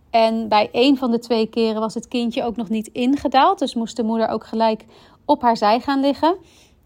En 0.10 0.48
bij 0.48 0.70
een 0.72 0.98
van 0.98 1.12
de 1.12 1.20
twee 1.20 1.48
keren 1.48 1.80
was 1.80 1.94
het 1.94 2.08
kindje 2.08 2.44
ook 2.44 2.56
nog 2.56 2.70
niet 2.70 2.88
ingedaald. 2.88 3.60
Dus 3.60 3.76
moest 3.76 3.96
de 3.96 4.04
moeder 4.04 4.28
ook 4.28 4.46
gelijk 4.46 4.86
op 5.26 5.42
haar 5.42 5.58
zij 5.58 5.80
gaan 5.80 6.00
liggen. 6.00 6.36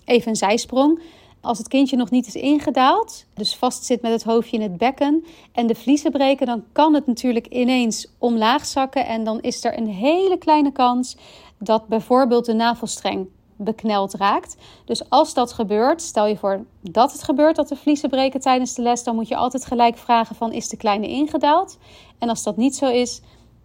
Even 0.05 0.29
een 0.29 0.35
zijsprong. 0.35 1.01
Als 1.41 1.57
het 1.57 1.67
kindje 1.67 1.97
nog 1.97 2.09
niet 2.09 2.27
is 2.27 2.35
ingedaald, 2.35 3.25
dus 3.33 3.55
vast 3.55 3.85
zit 3.85 4.01
met 4.01 4.11
het 4.11 4.23
hoofdje 4.23 4.57
in 4.57 4.63
het 4.63 4.77
bekken 4.77 5.25
en 5.51 5.67
de 5.67 5.75
vliezen 5.75 6.11
breken, 6.11 6.45
dan 6.45 6.63
kan 6.71 6.93
het 6.93 7.07
natuurlijk 7.07 7.47
ineens 7.47 8.07
omlaag 8.17 8.65
zakken. 8.65 9.05
En 9.05 9.23
dan 9.23 9.41
is 9.41 9.63
er 9.63 9.77
een 9.77 9.87
hele 9.87 10.37
kleine 10.37 10.71
kans 10.71 11.17
dat 11.59 11.87
bijvoorbeeld 11.87 12.45
de 12.45 12.53
navelstreng 12.53 13.27
bekneld 13.57 14.13
raakt. 14.13 14.57
Dus 14.85 15.09
als 15.09 15.33
dat 15.33 15.53
gebeurt, 15.53 16.01
stel 16.01 16.25
je 16.25 16.37
voor 16.37 16.65
dat 16.81 17.11
het 17.11 17.23
gebeurt 17.23 17.55
dat 17.55 17.67
de 17.67 17.75
vliezen 17.75 18.09
breken 18.09 18.39
tijdens 18.39 18.73
de 18.73 18.81
les, 18.81 19.03
dan 19.03 19.15
moet 19.15 19.27
je 19.27 19.35
altijd 19.35 19.65
gelijk 19.65 19.97
vragen 19.97 20.35
van 20.35 20.53
is 20.53 20.69
de 20.69 20.77
kleine 20.77 21.07
ingedaald? 21.07 21.77
En 22.17 22.29
als 22.29 22.43
dat 22.43 22.57
niet 22.57 22.75
zo 22.75 22.87
is, 22.87 23.21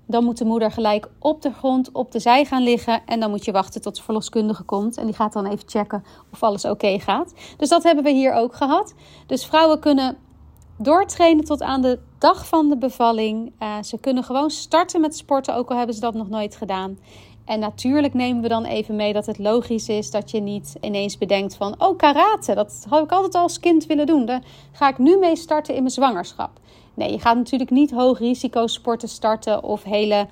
dan 0.06 0.25
moet 0.25 0.39
de 0.39 0.44
moeder 0.44 0.71
gelijk 0.71 1.09
op 1.19 1.43
de 1.43 1.53
grond 1.53 1.93
op 1.93 2.12
de 2.12 2.19
zij 2.19 2.44
gaan 2.44 2.62
liggen. 2.62 3.03
En 3.06 3.21
dan 3.21 3.31
moet 3.31 3.44
je 3.44 3.53
wachten 3.53 3.83
tot 3.83 3.97
de 3.97 4.03
verloskundige 4.03 4.62
komt. 4.62 4.97
En 4.97 5.05
die 5.05 5.15
gaat 5.15 5.32
dan 5.32 5.46
even 5.46 5.69
checken 5.69 6.05
of 6.32 6.43
alles 6.43 6.65
oké 6.65 6.99
gaat. 6.99 7.34
Dus 7.56 7.69
dat 7.69 7.82
hebben 7.82 8.05
we 8.05 8.11
hier 8.11 8.32
ook 8.32 8.55
gehad. 8.55 8.94
Dus 9.27 9.46
vrouwen 9.46 9.81
kunnen 9.81 10.17
doortrainen 10.79 11.44
tot 11.44 11.63
aan 11.63 11.82
de 11.82 11.99
dag 12.19 12.46
van 12.46 12.69
de 12.69 12.77
bevalling. 12.77 13.53
Uh, 13.63 13.82
ze 13.82 13.99
kunnen 13.99 14.25
gewoon 14.25 14.51
starten 14.51 15.01
met 15.01 15.17
sporten, 15.17 15.55
ook 15.55 15.70
al 15.70 15.77
hebben 15.77 15.94
ze 15.94 16.01
dat 16.01 16.15
nog 16.15 16.29
nooit 16.29 16.56
gedaan. 16.56 16.99
En 17.44 17.61
natuurlijk 17.61 18.15
nemen 18.15 18.43
we 18.43 18.49
dan 18.49 18.65
even 18.65 18.96
mee 18.96 19.13
dat 19.13 19.27
het 19.27 19.39
logisch 19.39 19.89
is 19.89 20.11
dat 20.11 20.31
je 20.31 20.41
niet 20.41 20.77
ineens 20.81 21.19
bedenkt 21.19 21.56
van... 21.56 21.75
oh, 21.79 21.96
karate, 21.96 22.55
dat 22.55 22.87
had 22.89 23.05
ik 23.05 23.13
altijd 23.13 23.34
al 23.34 23.43
als 23.43 23.61
kind 23.61 23.87
willen 23.87 24.06
doen. 24.06 24.27
Daar 24.27 24.43
ga 24.72 24.89
ik 24.89 24.99
nu 24.99 25.17
mee 25.19 25.37
starten 25.37 25.75
in 25.75 25.81
mijn 25.81 25.94
zwangerschap. 25.94 26.51
Nee, 26.94 27.11
je 27.11 27.19
gaat 27.19 27.37
natuurlijk 27.37 27.70
niet 27.70 27.91
hoog 27.91 28.19
risico 28.19 28.67
sporten 28.67 29.08
starten 29.08 29.63
of 29.63 29.82
hele 29.82 30.27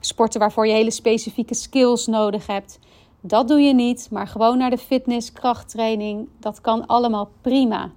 sporten 0.00 0.40
waarvoor 0.40 0.66
je 0.66 0.72
hele 0.72 0.90
specifieke 0.90 1.54
skills 1.54 2.06
nodig 2.06 2.46
hebt. 2.46 2.78
Dat 3.20 3.48
doe 3.48 3.60
je 3.60 3.74
niet, 3.74 4.08
maar 4.10 4.26
gewoon 4.26 4.58
naar 4.58 4.70
de 4.70 4.78
fitness, 4.78 5.32
krachttraining, 5.32 6.28
dat 6.40 6.60
kan 6.60 6.86
allemaal 6.86 7.30
prima. 7.40 7.90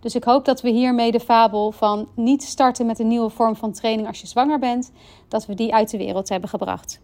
Dus 0.00 0.14
ik 0.14 0.24
hoop 0.24 0.44
dat 0.44 0.60
we 0.60 0.70
hiermee 0.70 1.12
de 1.12 1.20
fabel 1.20 1.72
van 1.72 2.08
niet 2.14 2.42
starten 2.42 2.86
met 2.86 2.98
een 2.98 3.08
nieuwe 3.08 3.30
vorm 3.30 3.56
van 3.56 3.72
training 3.72 4.08
als 4.08 4.20
je 4.20 4.26
zwanger 4.26 4.58
bent, 4.58 4.92
dat 5.28 5.46
we 5.46 5.54
die 5.54 5.74
uit 5.74 5.90
de 5.90 5.98
wereld 5.98 6.28
hebben 6.28 6.48
gebracht. 6.48 7.00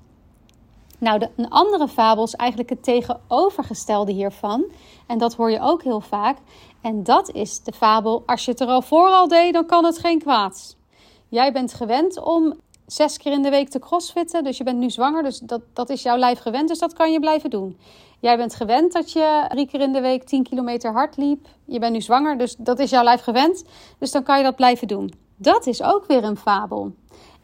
Nou, 1.02 1.18
de, 1.18 1.28
een 1.36 1.50
andere 1.50 1.88
fabel 1.88 2.24
is 2.24 2.34
eigenlijk 2.34 2.70
het 2.70 2.82
tegenovergestelde 2.82 4.12
hiervan. 4.12 4.64
En 5.06 5.18
dat 5.18 5.34
hoor 5.34 5.50
je 5.50 5.60
ook 5.60 5.82
heel 5.82 6.00
vaak. 6.00 6.38
En 6.80 7.02
dat 7.02 7.30
is 7.30 7.62
de 7.62 7.72
fabel: 7.72 8.22
als 8.26 8.44
je 8.44 8.50
het 8.50 8.60
er 8.60 8.66
al 8.66 8.82
vooral 8.82 9.28
deed, 9.28 9.52
dan 9.52 9.66
kan 9.66 9.84
het 9.84 9.98
geen 9.98 10.18
kwaad. 10.18 10.76
Jij 11.28 11.52
bent 11.52 11.74
gewend 11.74 12.20
om 12.20 12.54
zes 12.86 13.16
keer 13.16 13.32
in 13.32 13.42
de 13.42 13.50
week 13.50 13.68
te 13.68 13.78
crossfitten. 13.78 14.44
Dus 14.44 14.56
je 14.56 14.64
bent 14.64 14.78
nu 14.78 14.90
zwanger, 14.90 15.22
dus 15.22 15.38
dat, 15.38 15.60
dat 15.72 15.90
is 15.90 16.02
jouw 16.02 16.16
lijf 16.16 16.38
gewend, 16.38 16.68
dus 16.68 16.78
dat 16.78 16.92
kan 16.92 17.12
je 17.12 17.20
blijven 17.20 17.50
doen. 17.50 17.78
Jij 18.20 18.36
bent 18.36 18.54
gewend 18.54 18.92
dat 18.92 19.12
je 19.12 19.44
drie 19.48 19.66
keer 19.66 19.80
in 19.80 19.92
de 19.92 20.00
week 20.00 20.24
10 20.24 20.42
kilometer 20.42 20.92
hard 20.92 21.16
liep. 21.16 21.46
Je 21.64 21.78
bent 21.78 21.92
nu 21.92 22.00
zwanger, 22.00 22.38
dus 22.38 22.56
dat 22.58 22.78
is 22.78 22.90
jouw 22.90 23.04
lijf 23.04 23.20
gewend. 23.20 23.64
Dus 23.98 24.10
dan 24.10 24.22
kan 24.22 24.38
je 24.38 24.44
dat 24.44 24.56
blijven 24.56 24.88
doen. 24.88 25.12
Dat 25.36 25.66
is 25.66 25.82
ook 25.82 26.06
weer 26.06 26.24
een 26.24 26.36
fabel. 26.36 26.92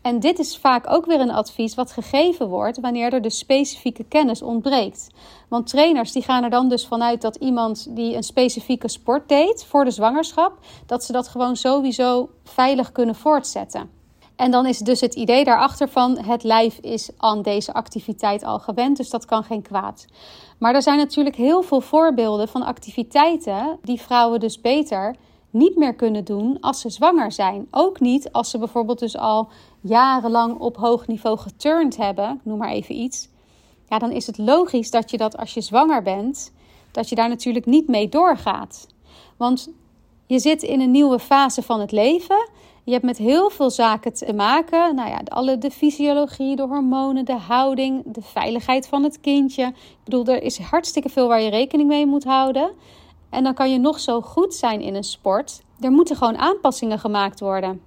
En 0.08 0.20
dit 0.20 0.38
is 0.38 0.56
vaak 0.56 0.90
ook 0.90 1.06
weer 1.06 1.20
een 1.20 1.30
advies 1.30 1.74
wat 1.74 1.92
gegeven 1.92 2.48
wordt 2.48 2.80
wanneer 2.80 3.12
er 3.12 3.22
dus 3.22 3.38
specifieke 3.38 4.04
kennis 4.04 4.42
ontbreekt. 4.42 5.08
Want 5.48 5.66
trainers 5.66 6.12
die 6.12 6.22
gaan 6.22 6.44
er 6.44 6.50
dan 6.50 6.68
dus 6.68 6.86
vanuit 6.86 7.20
dat 7.20 7.36
iemand 7.36 7.96
die 7.96 8.14
een 8.14 8.22
specifieke 8.22 8.88
sport 8.88 9.28
deed 9.28 9.64
voor 9.64 9.84
de 9.84 9.90
zwangerschap, 9.90 10.58
dat 10.86 11.04
ze 11.04 11.12
dat 11.12 11.28
gewoon 11.28 11.56
sowieso 11.56 12.30
veilig 12.44 12.92
kunnen 12.92 13.14
voortzetten. 13.14 13.90
En 14.36 14.50
dan 14.50 14.66
is 14.66 14.78
dus 14.78 15.00
het 15.00 15.14
idee 15.14 15.44
daarachter 15.44 15.88
van 15.88 16.18
het 16.18 16.42
lijf 16.42 16.78
is 16.78 17.10
aan 17.16 17.42
deze 17.42 17.72
activiteit 17.72 18.44
al 18.44 18.58
gewend, 18.58 18.96
dus 18.96 19.10
dat 19.10 19.24
kan 19.24 19.44
geen 19.44 19.62
kwaad. 19.62 20.06
Maar 20.58 20.74
er 20.74 20.82
zijn 20.82 20.98
natuurlijk 20.98 21.36
heel 21.36 21.62
veel 21.62 21.80
voorbeelden 21.80 22.48
van 22.48 22.62
activiteiten 22.62 23.78
die 23.82 24.00
vrouwen 24.00 24.40
dus 24.40 24.60
beter 24.60 25.16
niet 25.58 25.76
meer 25.76 25.94
kunnen 25.94 26.24
doen 26.24 26.60
als 26.60 26.80
ze 26.80 26.90
zwanger 26.90 27.32
zijn. 27.32 27.66
Ook 27.70 28.00
niet 28.00 28.32
als 28.32 28.50
ze 28.50 28.58
bijvoorbeeld 28.58 28.98
dus 28.98 29.16
al 29.16 29.48
jarenlang 29.80 30.58
op 30.58 30.76
hoog 30.76 31.06
niveau 31.06 31.38
geturnd 31.38 31.96
hebben, 31.96 32.40
noem 32.44 32.58
maar 32.58 32.70
even 32.70 32.94
iets. 32.94 33.28
Ja, 33.88 33.98
dan 33.98 34.10
is 34.10 34.26
het 34.26 34.38
logisch 34.38 34.90
dat 34.90 35.10
je 35.10 35.16
dat 35.16 35.36
als 35.36 35.54
je 35.54 35.60
zwanger 35.60 36.02
bent, 36.02 36.52
dat 36.90 37.08
je 37.08 37.14
daar 37.14 37.28
natuurlijk 37.28 37.66
niet 37.66 37.88
mee 37.88 38.08
doorgaat. 38.08 38.86
Want 39.36 39.70
je 40.26 40.38
zit 40.38 40.62
in 40.62 40.80
een 40.80 40.90
nieuwe 40.90 41.18
fase 41.18 41.62
van 41.62 41.80
het 41.80 41.92
leven. 41.92 42.48
Je 42.84 42.92
hebt 42.92 43.04
met 43.04 43.18
heel 43.18 43.50
veel 43.50 43.70
zaken 43.70 44.12
te 44.12 44.32
maken. 44.32 44.94
Nou 44.94 45.08
ja, 45.08 45.20
alle, 45.24 45.58
de 45.58 45.70
fysiologie, 45.70 46.56
de 46.56 46.66
hormonen, 46.66 47.24
de 47.24 47.36
houding, 47.36 48.02
de 48.06 48.22
veiligheid 48.22 48.86
van 48.86 49.02
het 49.02 49.20
kindje. 49.20 49.66
Ik 49.66 50.04
bedoel, 50.04 50.26
er 50.26 50.42
is 50.42 50.58
hartstikke 50.58 51.08
veel 51.08 51.28
waar 51.28 51.40
je 51.40 51.50
rekening 51.50 51.88
mee 51.88 52.06
moet 52.06 52.24
houden. 52.24 52.70
En 53.30 53.42
dan 53.44 53.54
kan 53.54 53.72
je 53.72 53.78
nog 53.78 54.00
zo 54.00 54.20
goed 54.20 54.54
zijn 54.54 54.80
in 54.80 54.94
een 54.94 55.04
sport. 55.04 55.62
Er 55.80 55.90
moeten 55.90 56.16
gewoon 56.16 56.38
aanpassingen 56.38 56.98
gemaakt 56.98 57.40
worden. 57.40 57.80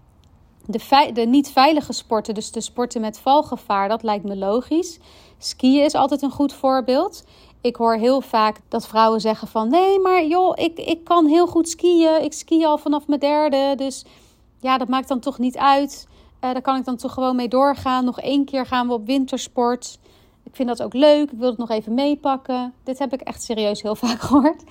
De, 0.66 1.10
de 1.14 1.22
niet 1.22 1.52
veilige 1.52 1.94
sporten, 1.94 2.34
dus 2.34 2.52
de 2.52 2.62
sporten 2.62 3.02
met 3.02 3.20
valgevaar, 3.20 3.90
dat 3.90 4.04
lijkt 4.04 4.24
me 4.24 4.36
logisch. 4.36 5.00
Skiën 5.38 5.84
is 5.84 5.94
altijd 5.94 6.22
een 6.22 6.32
goed 6.32 6.54
voorbeeld. 6.54 7.24
Ik 7.62 7.76
hoor 7.76 7.96
heel 7.96 8.22
vaak 8.22 8.60
dat 8.68 8.88
vrouwen 8.88 9.22
zeggen 9.22 9.48
van 9.48 9.70
nee, 9.70 10.00
maar 10.00 10.26
joh, 10.26 10.54
ik, 10.56 10.78
ik 10.78 11.04
kan 11.04 11.26
heel 11.26 11.48
goed 11.48 11.70
skiën. 11.70 12.24
Ik 12.24 12.34
ski 12.34 12.66
al 12.66 12.78
vanaf 12.78 13.08
mijn 13.08 13.20
derde. 13.20 13.74
Dus 13.76 14.06
ja, 14.60 14.78
dat 14.78 14.88
maakt 14.88 15.08
dan 15.08 15.20
toch 15.20 15.38
niet 15.38 15.58
uit. 15.58 16.08
Uh, 16.10 16.52
daar 16.52 16.62
kan 16.62 16.78
ik 16.78 16.86
dan 16.86 16.96
toch 16.96 17.14
gewoon 17.14 17.36
mee 17.36 17.48
doorgaan. 17.48 18.06
Nog 18.06 18.20
één 18.20 18.46
keer 18.46 18.66
gaan 18.66 18.88
we 18.88 18.94
op 18.94 19.06
wintersport. 19.06 20.00
Ik 20.44 20.56
vind 20.56 20.68
dat 20.68 20.84
ook 20.84 20.94
leuk. 20.94 21.32
Ik 21.32 21.38
wil 21.38 21.50
het 21.50 21.58
nog 21.58 21.70
even 21.70 21.94
meepakken. 21.94 22.74
Dit 22.84 23.00
heb 23.00 23.14
ik 23.14 23.22
echt 23.22 23.44
serieus 23.44 23.82
heel 23.82 23.96
vaak 24.06 24.22
gehoord. 24.22 24.64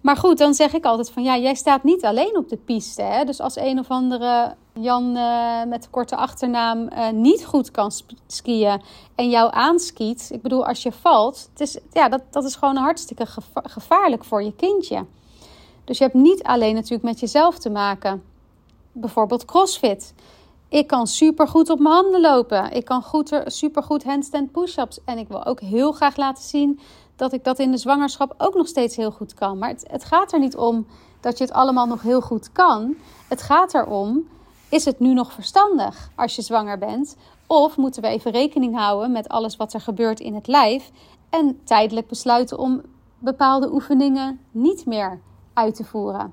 Maar 0.00 0.16
goed, 0.16 0.38
dan 0.38 0.54
zeg 0.54 0.72
ik 0.72 0.84
altijd 0.84 1.10
van 1.10 1.22
ja, 1.22 1.38
jij 1.38 1.54
staat 1.54 1.82
niet 1.82 2.04
alleen 2.04 2.36
op 2.36 2.48
de 2.48 2.56
piste. 2.56 3.02
Hè? 3.02 3.24
Dus 3.24 3.40
als 3.40 3.56
een 3.56 3.78
of 3.78 3.88
andere 3.88 4.54
Jan 4.72 5.16
uh, 5.16 5.64
met 5.64 5.82
de 5.82 5.88
korte 5.90 6.16
achternaam 6.16 6.88
uh, 6.92 7.10
niet 7.10 7.44
goed 7.44 7.70
kan 7.70 7.90
skiën 8.26 8.82
en 9.14 9.30
jou 9.30 9.50
aanskiet. 9.52 10.28
Ik 10.32 10.42
bedoel, 10.42 10.66
als 10.66 10.82
je 10.82 10.92
valt, 10.92 11.48
het 11.50 11.60
is, 11.60 11.78
ja, 11.92 12.08
dat, 12.08 12.22
dat 12.30 12.44
is 12.44 12.54
gewoon 12.54 12.76
hartstikke 12.76 13.26
gevaarlijk 13.54 14.24
voor 14.24 14.42
je 14.42 14.54
kindje. 14.56 15.06
Dus 15.84 15.98
je 15.98 16.04
hebt 16.04 16.16
niet 16.16 16.42
alleen 16.42 16.74
natuurlijk 16.74 17.02
met 17.02 17.20
jezelf 17.20 17.58
te 17.58 17.70
maken. 17.70 18.22
Bijvoorbeeld 18.92 19.44
CrossFit. 19.44 20.14
Ik 20.68 20.86
kan 20.86 21.06
super 21.06 21.48
goed 21.48 21.70
op 21.70 21.78
mijn 21.78 21.94
handen 21.94 22.20
lopen. 22.20 22.72
Ik 22.72 22.84
kan 22.84 23.02
goed, 23.02 23.40
super 23.44 23.82
goed 23.82 24.04
handstand 24.04 24.52
push-ups. 24.52 24.98
En 25.04 25.18
ik 25.18 25.28
wil 25.28 25.44
ook 25.44 25.60
heel 25.60 25.92
graag 25.92 26.16
laten 26.16 26.44
zien 26.44 26.80
dat 27.20 27.32
ik 27.32 27.44
dat 27.44 27.58
in 27.58 27.70
de 27.70 27.76
zwangerschap 27.76 28.34
ook 28.38 28.54
nog 28.54 28.66
steeds 28.66 28.96
heel 28.96 29.10
goed 29.10 29.34
kan. 29.34 29.58
Maar 29.58 29.68
het, 29.68 29.84
het 29.90 30.04
gaat 30.04 30.32
er 30.32 30.38
niet 30.38 30.56
om 30.56 30.86
dat 31.20 31.38
je 31.38 31.44
het 31.44 31.52
allemaal 31.52 31.86
nog 31.86 32.02
heel 32.02 32.20
goed 32.20 32.52
kan. 32.52 32.94
Het 33.28 33.42
gaat 33.42 33.74
erom, 33.74 34.28
is 34.68 34.84
het 34.84 34.98
nu 34.98 35.14
nog 35.14 35.32
verstandig 35.32 36.10
als 36.16 36.36
je 36.36 36.42
zwanger 36.42 36.78
bent? 36.78 37.16
Of 37.46 37.76
moeten 37.76 38.02
we 38.02 38.08
even 38.08 38.30
rekening 38.30 38.76
houden 38.76 39.12
met 39.12 39.28
alles 39.28 39.56
wat 39.56 39.72
er 39.72 39.80
gebeurt 39.80 40.20
in 40.20 40.34
het 40.34 40.46
lijf 40.46 40.90
en 41.30 41.60
tijdelijk 41.64 42.06
besluiten 42.06 42.58
om 42.58 42.82
bepaalde 43.18 43.72
oefeningen 43.72 44.40
niet 44.50 44.86
meer 44.86 45.20
uit 45.54 45.74
te 45.74 45.84
voeren? 45.84 46.32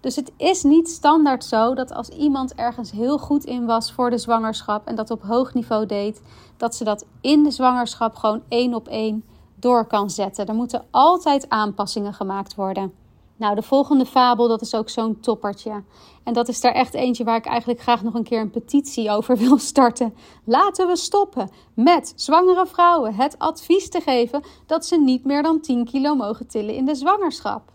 Dus 0.00 0.16
het 0.16 0.32
is 0.36 0.62
niet 0.62 0.88
standaard 0.88 1.44
zo 1.44 1.74
dat 1.74 1.92
als 1.92 2.08
iemand 2.08 2.54
ergens 2.54 2.90
heel 2.90 3.18
goed 3.18 3.44
in 3.44 3.66
was 3.66 3.92
voor 3.92 4.10
de 4.10 4.18
zwangerschap 4.18 4.86
en 4.86 4.94
dat 4.94 5.10
op 5.10 5.22
hoog 5.22 5.54
niveau 5.54 5.86
deed, 5.86 6.22
dat 6.56 6.74
ze 6.74 6.84
dat 6.84 7.06
in 7.20 7.42
de 7.42 7.50
zwangerschap 7.50 8.14
gewoon 8.14 8.42
één 8.48 8.74
op 8.74 8.88
één 8.88 9.24
door 9.60 9.86
kan 9.86 10.10
zetten. 10.10 10.46
Er 10.46 10.54
moeten 10.54 10.84
altijd 10.90 11.48
aanpassingen 11.48 12.14
gemaakt 12.14 12.54
worden. 12.54 12.92
Nou, 13.38 13.54
de 13.54 13.62
volgende 13.62 14.06
fabel, 14.06 14.48
dat 14.48 14.60
is 14.60 14.74
ook 14.74 14.88
zo'n 14.88 15.20
toppertje. 15.20 15.82
En 16.24 16.32
dat 16.32 16.48
is 16.48 16.60
daar 16.60 16.72
echt 16.72 16.94
eentje 16.94 17.24
waar 17.24 17.36
ik 17.36 17.46
eigenlijk 17.46 17.80
graag 17.80 18.02
nog 18.02 18.14
een 18.14 18.22
keer 18.22 18.40
een 18.40 18.50
petitie 18.50 19.10
over 19.10 19.36
wil 19.36 19.58
starten. 19.58 20.14
Laten 20.44 20.86
we 20.86 20.96
stoppen 20.96 21.50
met 21.74 22.12
zwangere 22.16 22.66
vrouwen 22.66 23.14
het 23.14 23.38
advies 23.38 23.88
te 23.88 24.00
geven 24.00 24.42
dat 24.66 24.86
ze 24.86 25.00
niet 25.00 25.24
meer 25.24 25.42
dan 25.42 25.60
10 25.60 25.84
kilo 25.84 26.14
mogen 26.14 26.46
tillen 26.46 26.74
in 26.74 26.84
de 26.84 26.94
zwangerschap. 26.94 27.72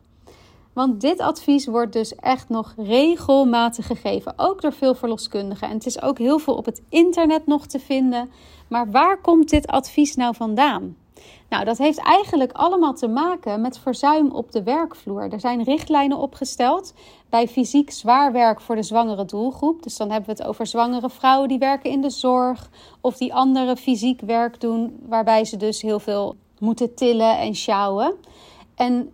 Want 0.74 1.02
dit 1.02 1.20
advies 1.20 1.66
wordt 1.66 1.94
dus 1.94 2.16
echt 2.16 2.50
nog 2.50 2.74
regelmatig 2.78 3.88
gegeven, 3.88 4.34
ook 4.36 4.62
door 4.62 4.74
veel 4.74 4.96
verloskundigen. 4.96 5.68
En 5.68 5.74
het 5.74 5.86
is 5.86 6.02
ook 6.02 6.18
heel 6.18 6.40
veel 6.40 6.56
op 6.56 6.66
het 6.66 6.82
internet 6.90 7.48
nog 7.48 7.66
te 7.66 7.80
vinden. 7.80 8.32
Maar 8.70 8.92
waar 8.92 9.22
komt 9.22 9.50
dit 9.50 9.68
advies 9.68 10.16
nou 10.16 10.36
vandaan? 10.36 10.96
Nou, 11.50 11.66
dat 11.66 11.78
heeft 11.78 11.98
eigenlijk 11.98 12.52
allemaal 12.52 12.94
te 12.94 13.08
maken 13.08 13.62
met 13.62 13.80
verzuim 13.80 14.32
op 14.32 14.52
de 14.52 14.64
werkvloer. 14.64 15.32
Er 15.32 15.40
zijn 15.40 15.64
richtlijnen 15.64 16.18
opgesteld 16.18 16.94
bij 17.30 17.48
fysiek 17.48 17.92
zwaar 17.92 18.32
werk 18.32 18.62
voor 18.62 18.76
de 18.76 18.84
zwangere 18.84 19.26
doelgroep. 19.26 19.84
Dus 19.84 19.98
dan 19.98 20.10
hebben 20.10 20.30
we 20.30 20.42
het 20.42 20.50
over 20.50 20.68
zwangere 20.68 21.10
vrouwen 21.10 21.50
die 21.50 21.58
werken 21.58 21.90
in 21.90 22.02
de 22.02 22.10
zorg 22.10 22.70
of 23.02 23.18
die 23.18 23.34
andere 23.34 23.76
fysiek 23.76 24.22
werk 24.22 24.62
doen, 24.62 25.00
waarbij 25.08 25.46
ze 25.46 25.58
dus 25.58 25.82
heel 25.82 26.00
veel 26.00 26.36
moeten 26.60 26.96
tillen 26.96 27.40
en 27.40 27.56
sjouwen. 27.56 28.14
En 28.76 29.12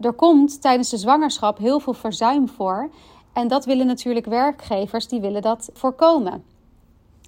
er 0.00 0.12
komt 0.12 0.60
tijdens 0.62 0.90
de 0.90 0.96
zwangerschap 0.96 1.58
heel 1.58 1.80
veel 1.80 1.94
verzuim 1.94 2.48
voor. 2.48 2.90
En 3.32 3.48
dat 3.48 3.64
willen 3.64 3.86
natuurlijk 3.86 4.26
werkgevers, 4.26 5.08
die 5.08 5.20
willen 5.20 5.42
dat 5.42 5.70
voorkomen. 5.72 6.44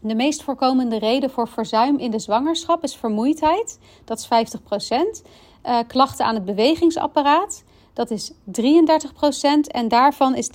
De 0.07 0.15
meest 0.15 0.43
voorkomende 0.43 0.99
reden 0.99 1.31
voor 1.31 1.49
verzuim 1.49 1.99
in 1.99 2.11
de 2.11 2.19
zwangerschap 2.19 2.83
is 2.83 2.97
vermoeidheid. 2.97 3.79
Dat 4.05 4.19
is 4.19 4.57
50% 4.59 5.23
uh, 5.67 5.79
klachten 5.87 6.27
aan 6.27 6.35
het 6.35 6.45
bewegingsapparaat. 6.45 7.65
Dat 7.93 8.11
is 8.11 8.33
33% 8.33 8.35
En 9.67 9.89
daarvan 9.89 10.35
is 10.35 10.49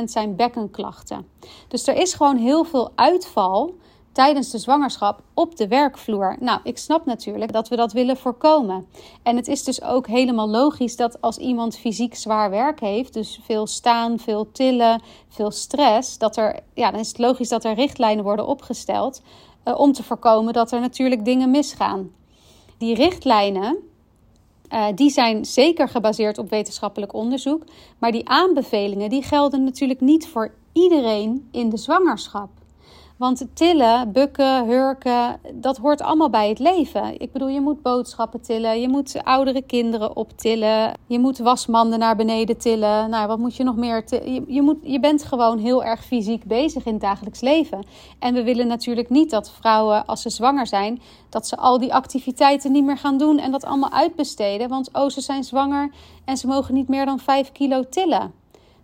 30% 0.00 0.04
zijn 0.04 0.36
bekkenklachten. 0.36 1.26
Dus 1.68 1.86
er 1.86 1.96
is 1.96 2.14
gewoon 2.14 2.36
heel 2.36 2.64
veel 2.64 2.92
uitval 2.94 3.74
tijdens 4.18 4.50
de 4.50 4.58
zwangerschap 4.58 5.22
op 5.34 5.56
de 5.56 5.68
werkvloer. 5.68 6.36
Nou, 6.40 6.60
ik 6.62 6.78
snap 6.78 7.06
natuurlijk 7.06 7.52
dat 7.52 7.68
we 7.68 7.76
dat 7.76 7.92
willen 7.92 8.16
voorkomen. 8.16 8.86
En 9.22 9.36
het 9.36 9.48
is 9.48 9.64
dus 9.64 9.82
ook 9.82 10.06
helemaal 10.06 10.48
logisch 10.48 10.96
dat 10.96 11.20
als 11.20 11.36
iemand 11.36 11.78
fysiek 11.78 12.14
zwaar 12.14 12.50
werk 12.50 12.80
heeft, 12.80 13.12
dus 13.12 13.40
veel 13.42 13.66
staan, 13.66 14.18
veel 14.18 14.52
tillen, 14.52 15.02
veel 15.28 15.50
stress, 15.50 16.18
dat 16.18 16.36
er, 16.36 16.60
ja, 16.74 16.90
dan 16.90 17.00
is 17.00 17.08
het 17.08 17.18
logisch 17.18 17.48
dat 17.48 17.64
er 17.64 17.74
richtlijnen 17.74 18.24
worden 18.24 18.46
opgesteld 18.46 19.22
uh, 19.64 19.78
om 19.78 19.92
te 19.92 20.02
voorkomen 20.02 20.52
dat 20.52 20.72
er 20.72 20.80
natuurlijk 20.80 21.24
dingen 21.24 21.50
misgaan. 21.50 22.10
Die 22.78 22.94
richtlijnen, 22.94 23.76
uh, 24.72 24.86
die 24.94 25.10
zijn 25.10 25.44
zeker 25.44 25.88
gebaseerd 25.88 26.38
op 26.38 26.50
wetenschappelijk 26.50 27.12
onderzoek, 27.12 27.64
maar 27.98 28.12
die 28.12 28.28
aanbevelingen 28.28 29.10
die 29.10 29.22
gelden 29.22 29.64
natuurlijk 29.64 30.00
niet 30.00 30.28
voor 30.28 30.54
iedereen 30.72 31.48
in 31.52 31.68
de 31.68 31.76
zwangerschap. 31.76 32.57
Want 33.18 33.46
tillen, 33.54 34.12
bukken, 34.12 34.66
hurken, 34.66 35.40
dat 35.54 35.76
hoort 35.76 36.02
allemaal 36.02 36.30
bij 36.30 36.48
het 36.48 36.58
leven. 36.58 37.20
Ik 37.20 37.32
bedoel, 37.32 37.48
je 37.48 37.60
moet 37.60 37.82
boodschappen 37.82 38.40
tillen, 38.40 38.80
je 38.80 38.88
moet 38.88 39.22
oudere 39.22 39.62
kinderen 39.62 40.16
optillen, 40.16 40.94
je 41.06 41.18
moet 41.18 41.38
wasmanden 41.38 41.98
naar 41.98 42.16
beneden 42.16 42.56
tillen. 42.56 43.10
Nou, 43.10 43.26
wat 43.26 43.38
moet 43.38 43.56
je 43.56 43.64
nog 43.64 43.76
meer? 43.76 44.04
Je, 44.06 44.44
je, 44.46 44.62
moet, 44.62 44.76
je 44.82 45.00
bent 45.00 45.24
gewoon 45.24 45.58
heel 45.58 45.84
erg 45.84 46.04
fysiek 46.04 46.44
bezig 46.44 46.84
in 46.84 46.92
het 46.92 47.00
dagelijks 47.00 47.40
leven. 47.40 47.86
En 48.18 48.34
we 48.34 48.42
willen 48.42 48.66
natuurlijk 48.66 49.10
niet 49.10 49.30
dat 49.30 49.50
vrouwen, 49.50 50.06
als 50.06 50.22
ze 50.22 50.30
zwanger 50.30 50.66
zijn, 50.66 51.00
dat 51.28 51.46
ze 51.46 51.56
al 51.56 51.78
die 51.78 51.94
activiteiten 51.94 52.72
niet 52.72 52.84
meer 52.84 52.98
gaan 52.98 53.18
doen 53.18 53.38
en 53.38 53.50
dat 53.50 53.64
allemaal 53.64 53.92
uitbesteden. 53.92 54.68
Want 54.68 54.88
oh, 54.92 55.08
ze 55.08 55.20
zijn 55.20 55.44
zwanger 55.44 55.90
en 56.24 56.36
ze 56.36 56.46
mogen 56.46 56.74
niet 56.74 56.88
meer 56.88 57.04
dan 57.04 57.18
5 57.18 57.52
kilo 57.52 57.88
tillen 57.88 58.32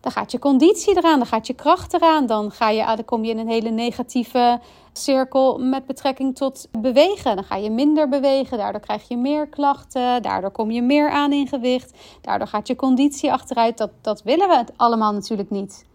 dan 0.04 0.12
gaat 0.12 0.32
je 0.32 0.38
conditie 0.38 0.96
eraan, 0.96 1.18
dan 1.18 1.26
gaat 1.26 1.46
je 1.46 1.54
kracht 1.54 1.94
eraan. 1.94 2.26
Dan, 2.26 2.50
ga 2.50 2.68
je, 2.70 2.84
dan 2.84 3.04
kom 3.04 3.25
je 3.25 3.30
in 3.30 3.38
een 3.38 3.49
hele 3.49 3.70
negatieve 3.70 4.61
cirkel 4.92 5.58
met 5.58 5.87
betrekking 5.87 6.37
tot 6.37 6.68
bewegen. 6.70 7.34
Dan 7.34 7.44
ga 7.44 7.56
je 7.56 7.70
minder 7.70 8.08
bewegen, 8.08 8.58
daardoor 8.58 8.80
krijg 8.80 9.08
je 9.08 9.16
meer 9.16 9.49
klachten, 9.49 10.23
daardoor 10.23 10.50
kom 10.50 10.70
je 10.70 10.82
meer 10.82 11.11
aan 11.11 11.32
in 11.32 11.46
gewicht, 11.46 11.99
daardoor 12.20 12.46
gaat 12.46 12.66
je 12.66 12.76
conditie 12.76 13.32
achteruit. 13.32 13.78
Dat, 13.78 13.90
dat 14.00 14.23
willen 14.23 14.49
we 14.49 14.64
allemaal 14.76 15.12
natuurlijk 15.12 15.50
niet. 15.50 15.87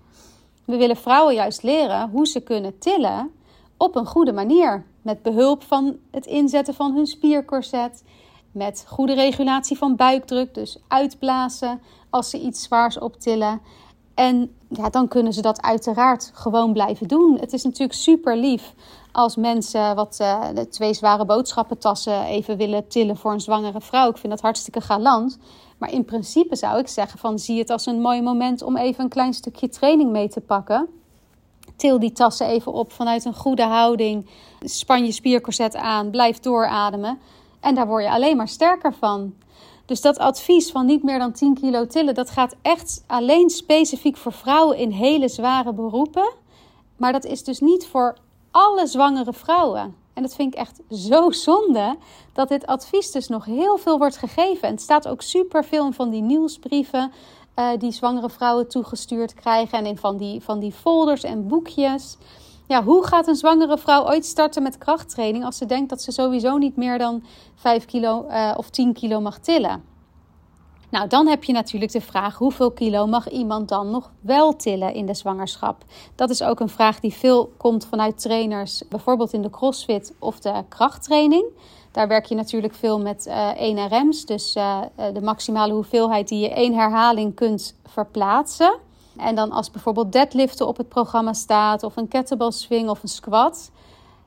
We 0.65 0.77
willen 0.77 0.97
vrouwen 0.97 1.33
juist 1.33 1.63
leren 1.63 2.09
hoe 2.09 2.27
ze 2.27 2.39
kunnen 2.39 2.79
tillen 2.79 3.31
op 3.77 3.95
een 3.95 4.05
goede 4.05 4.33
manier. 4.33 4.85
Met 5.01 5.21
behulp 5.21 5.63
van 5.63 5.97
het 6.11 6.25
inzetten 6.25 6.73
van 6.73 6.93
hun 6.95 7.07
spiercorset. 7.07 8.03
Met 8.51 8.85
goede 8.87 9.13
regulatie 9.13 9.77
van 9.77 9.95
buikdruk, 9.95 10.53
dus 10.53 10.77
uitblazen 10.87 11.81
als 12.09 12.29
ze 12.29 12.39
iets 12.39 12.63
zwaars 12.63 12.99
optillen. 12.99 13.61
En 14.19 14.55
ja, 14.69 14.89
dan 14.89 15.07
kunnen 15.07 15.33
ze 15.33 15.41
dat 15.41 15.61
uiteraard 15.61 16.31
gewoon 16.33 16.73
blijven 16.73 17.07
doen. 17.07 17.38
Het 17.39 17.53
is 17.53 17.63
natuurlijk 17.63 17.99
super 17.99 18.38
lief 18.38 18.73
als 19.11 19.35
mensen 19.35 19.95
wat 19.95 20.15
de 20.53 20.67
twee 20.69 20.93
zware 20.93 21.25
boodschappentassen 21.25 22.23
even 22.23 22.57
willen 22.57 22.88
tillen 22.88 23.17
voor 23.17 23.31
een 23.31 23.41
zwangere 23.41 23.81
vrouw. 23.81 24.09
Ik 24.09 24.17
vind 24.17 24.33
dat 24.33 24.41
hartstikke 24.41 24.81
galant. 24.81 25.38
Maar 25.77 25.91
in 25.91 26.05
principe 26.05 26.55
zou 26.55 26.79
ik 26.79 26.88
zeggen 26.88 27.19
van 27.19 27.39
zie 27.39 27.59
het 27.59 27.69
als 27.69 27.85
een 27.85 28.01
mooi 28.01 28.21
moment 28.21 28.61
om 28.61 28.77
even 28.77 29.03
een 29.03 29.09
klein 29.09 29.33
stukje 29.33 29.69
training 29.69 30.11
mee 30.11 30.29
te 30.29 30.41
pakken. 30.41 30.88
Til 31.75 31.99
die 31.99 32.11
tassen 32.11 32.47
even 32.47 32.73
op 32.73 32.91
vanuit 32.91 33.25
een 33.25 33.35
goede 33.35 33.63
houding. 33.63 34.29
Span 34.59 35.05
je 35.05 35.11
spiercorset 35.11 35.75
aan, 35.75 36.09
blijf 36.09 36.39
doorademen. 36.39 37.19
En 37.59 37.75
daar 37.75 37.88
word 37.88 38.03
je 38.03 38.11
alleen 38.11 38.38
maar 38.38 38.47
sterker 38.47 38.93
van. 38.93 39.33
Dus 39.89 40.01
dat 40.01 40.17
advies 40.17 40.72
van 40.72 40.86
niet 40.86 41.03
meer 41.03 41.19
dan 41.19 41.31
10 41.31 41.53
kilo 41.53 41.88
tillen, 41.88 42.13
dat 42.13 42.29
gaat 42.29 42.55
echt 42.62 43.03
alleen 43.08 43.50
specifiek 43.50 44.17
voor 44.17 44.34
vrouwen 44.34 44.77
in 44.77 44.91
hele 44.91 45.27
zware 45.27 45.74
beroepen. 45.74 46.31
Maar 46.98 47.12
dat 47.12 47.25
is 47.25 47.43
dus 47.43 47.60
niet 47.60 47.88
voor 47.88 48.17
alle 48.51 48.88
zwangere 48.88 49.34
vrouwen. 49.34 49.96
En 50.13 50.22
dat 50.22 50.36
vind 50.36 50.53
ik 50.53 50.60
echt 50.60 50.81
zo 50.91 51.31
zonde 51.31 51.98
dat 52.34 52.50
dit 52.50 52.65
advies 52.65 53.12
dus 53.12 53.27
nog 53.27 53.46
heel 53.46 53.77
veel 53.77 53.98
wordt 53.98 54.17
gegeven. 54.17 54.67
En 54.67 54.74
het 54.74 54.81
staat 54.81 55.08
ook 55.08 55.22
super 55.22 55.65
veel 55.65 55.86
in 55.86 55.93
van 55.93 56.10
die 56.10 56.22
nieuwsbrieven 56.22 57.12
uh, 57.55 57.69
die 57.77 57.91
zwangere 57.91 58.29
vrouwen 58.29 58.67
toegestuurd 58.67 59.34
krijgen. 59.34 59.77
En 59.77 59.86
in 59.86 59.98
van 59.98 60.17
die, 60.17 60.41
van 60.41 60.60
die 60.60 60.72
folders 60.72 61.24
en 61.24 61.48
boekjes. 61.48 62.17
Ja, 62.69 62.83
hoe 62.83 63.05
gaat 63.05 63.27
een 63.27 63.35
zwangere 63.35 63.77
vrouw 63.77 64.05
ooit 64.05 64.25
starten 64.25 64.63
met 64.63 64.77
krachttraining 64.77 65.45
als 65.45 65.57
ze 65.57 65.65
denkt 65.65 65.89
dat 65.89 66.01
ze 66.01 66.11
sowieso 66.11 66.57
niet 66.57 66.75
meer 66.75 66.97
dan 66.97 67.23
5 67.55 67.85
kilo 67.85 68.25
uh, 68.27 68.53
of 68.57 68.69
10 68.69 68.93
kilo 68.93 69.21
mag 69.21 69.39
tillen? 69.39 69.83
Nou, 70.89 71.07
dan 71.07 71.27
heb 71.27 71.43
je 71.43 71.53
natuurlijk 71.53 71.91
de 71.91 72.01
vraag: 72.01 72.38
hoeveel 72.38 72.71
kilo 72.71 73.07
mag 73.07 73.29
iemand 73.29 73.69
dan 73.69 73.89
nog 73.89 74.11
wel 74.21 74.55
tillen 74.55 74.93
in 74.93 75.05
de 75.05 75.13
zwangerschap? 75.13 75.83
Dat 76.15 76.29
is 76.29 76.43
ook 76.43 76.59
een 76.59 76.69
vraag 76.69 76.99
die 76.99 77.13
veel 77.13 77.51
komt 77.57 77.85
vanuit 77.85 78.21
trainers, 78.21 78.83
bijvoorbeeld 78.89 79.33
in 79.33 79.41
de 79.41 79.49
CrossFit 79.49 80.13
of 80.19 80.39
de 80.39 80.63
krachttraining. 80.67 81.45
Daar 81.91 82.07
werk 82.07 82.25
je 82.25 82.35
natuurlijk 82.35 82.73
veel 82.73 82.99
met 82.99 83.25
uh, 83.27 83.47
1 83.47 83.88
RM's, 83.88 84.25
dus 84.25 84.55
uh, 84.55 84.81
de 85.13 85.21
maximale 85.21 85.73
hoeveelheid 85.73 86.27
die 86.27 86.39
je 86.39 86.53
één 86.53 86.73
herhaling 86.73 87.35
kunt 87.35 87.75
verplaatsen. 87.85 88.88
En 89.19 89.35
dan 89.35 89.51
als 89.51 89.71
bijvoorbeeld 89.71 90.11
deadliften 90.11 90.67
op 90.67 90.77
het 90.77 90.89
programma 90.89 91.33
staat, 91.33 91.83
of 91.83 91.97
een 91.97 92.07
kettlebell 92.07 92.51
swing 92.51 92.89
of 92.89 93.03
een 93.03 93.09
squat. 93.09 93.71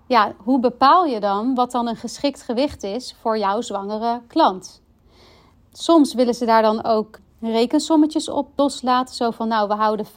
Ja, 0.07 0.33
hoe 0.37 0.61
bepaal 0.61 1.05
je 1.05 1.21
dan 1.21 1.55
wat 1.55 1.71
dan 1.71 1.89
een 1.89 1.97
geschikt 1.97 2.43
gewicht 2.43 2.83
is 2.83 3.17
voor 3.21 3.39
jouw 3.39 3.61
zwangere 3.61 4.21
klant? 4.27 4.83
Soms 5.73 6.15
willen 6.15 6.35
ze 6.35 6.45
daar 6.45 6.63
dan 6.63 6.85
ook 6.85 7.19
rekensommetjes 7.41 8.29
op 8.29 8.49
loslaten. 8.57 9.15
Zo 9.15 9.31
van, 9.31 9.49
nou, 9.49 9.69
we 9.69 9.75
houden 9.75 10.07
50% 10.07 10.11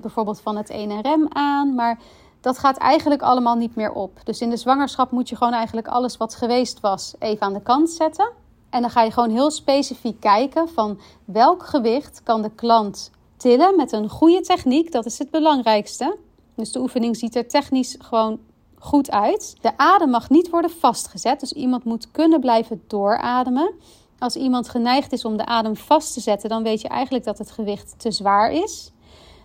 bijvoorbeeld 0.00 0.40
van 0.40 0.56
het 0.56 0.72
1RM 0.72 1.32
aan. 1.32 1.74
Maar 1.74 1.98
dat 2.40 2.58
gaat 2.58 2.76
eigenlijk 2.76 3.22
allemaal 3.22 3.56
niet 3.56 3.76
meer 3.76 3.92
op. 3.92 4.18
Dus 4.24 4.40
in 4.40 4.50
de 4.50 4.56
zwangerschap 4.56 5.10
moet 5.10 5.28
je 5.28 5.36
gewoon 5.36 5.52
eigenlijk 5.52 5.88
alles 5.88 6.16
wat 6.16 6.34
geweest 6.34 6.80
was 6.80 7.14
even 7.18 7.46
aan 7.46 7.52
de 7.52 7.62
kant 7.62 7.90
zetten. 7.90 8.30
En 8.70 8.80
dan 8.80 8.90
ga 8.90 9.02
je 9.02 9.10
gewoon 9.10 9.30
heel 9.30 9.50
specifiek 9.50 10.20
kijken 10.20 10.68
van 10.68 11.00
welk 11.24 11.66
gewicht 11.66 12.22
kan 12.22 12.42
de 12.42 12.50
klant 12.50 13.10
tillen 13.40 13.76
met 13.76 13.92
een 13.92 14.08
goede 14.08 14.40
techniek. 14.40 14.92
Dat 14.92 15.06
is 15.06 15.18
het 15.18 15.30
belangrijkste. 15.30 16.16
Dus 16.54 16.72
de 16.72 16.80
oefening 16.80 17.16
ziet 17.16 17.36
er 17.36 17.48
technisch 17.48 17.96
gewoon 17.98 18.38
goed 18.78 19.10
uit. 19.10 19.56
De 19.60 19.76
adem 19.76 20.10
mag 20.10 20.30
niet 20.30 20.50
worden 20.50 20.70
vastgezet. 20.70 21.40
Dus 21.40 21.52
iemand 21.52 21.84
moet 21.84 22.10
kunnen 22.10 22.40
blijven 22.40 22.82
doorademen. 22.86 23.74
Als 24.18 24.36
iemand 24.36 24.68
geneigd 24.68 25.12
is 25.12 25.24
om 25.24 25.36
de 25.36 25.46
adem 25.46 25.76
vast 25.76 26.12
te 26.12 26.20
zetten, 26.20 26.48
dan 26.48 26.62
weet 26.62 26.80
je 26.80 26.88
eigenlijk 26.88 27.24
dat 27.24 27.38
het 27.38 27.50
gewicht 27.50 27.94
te 27.96 28.10
zwaar 28.10 28.52
is. 28.52 28.92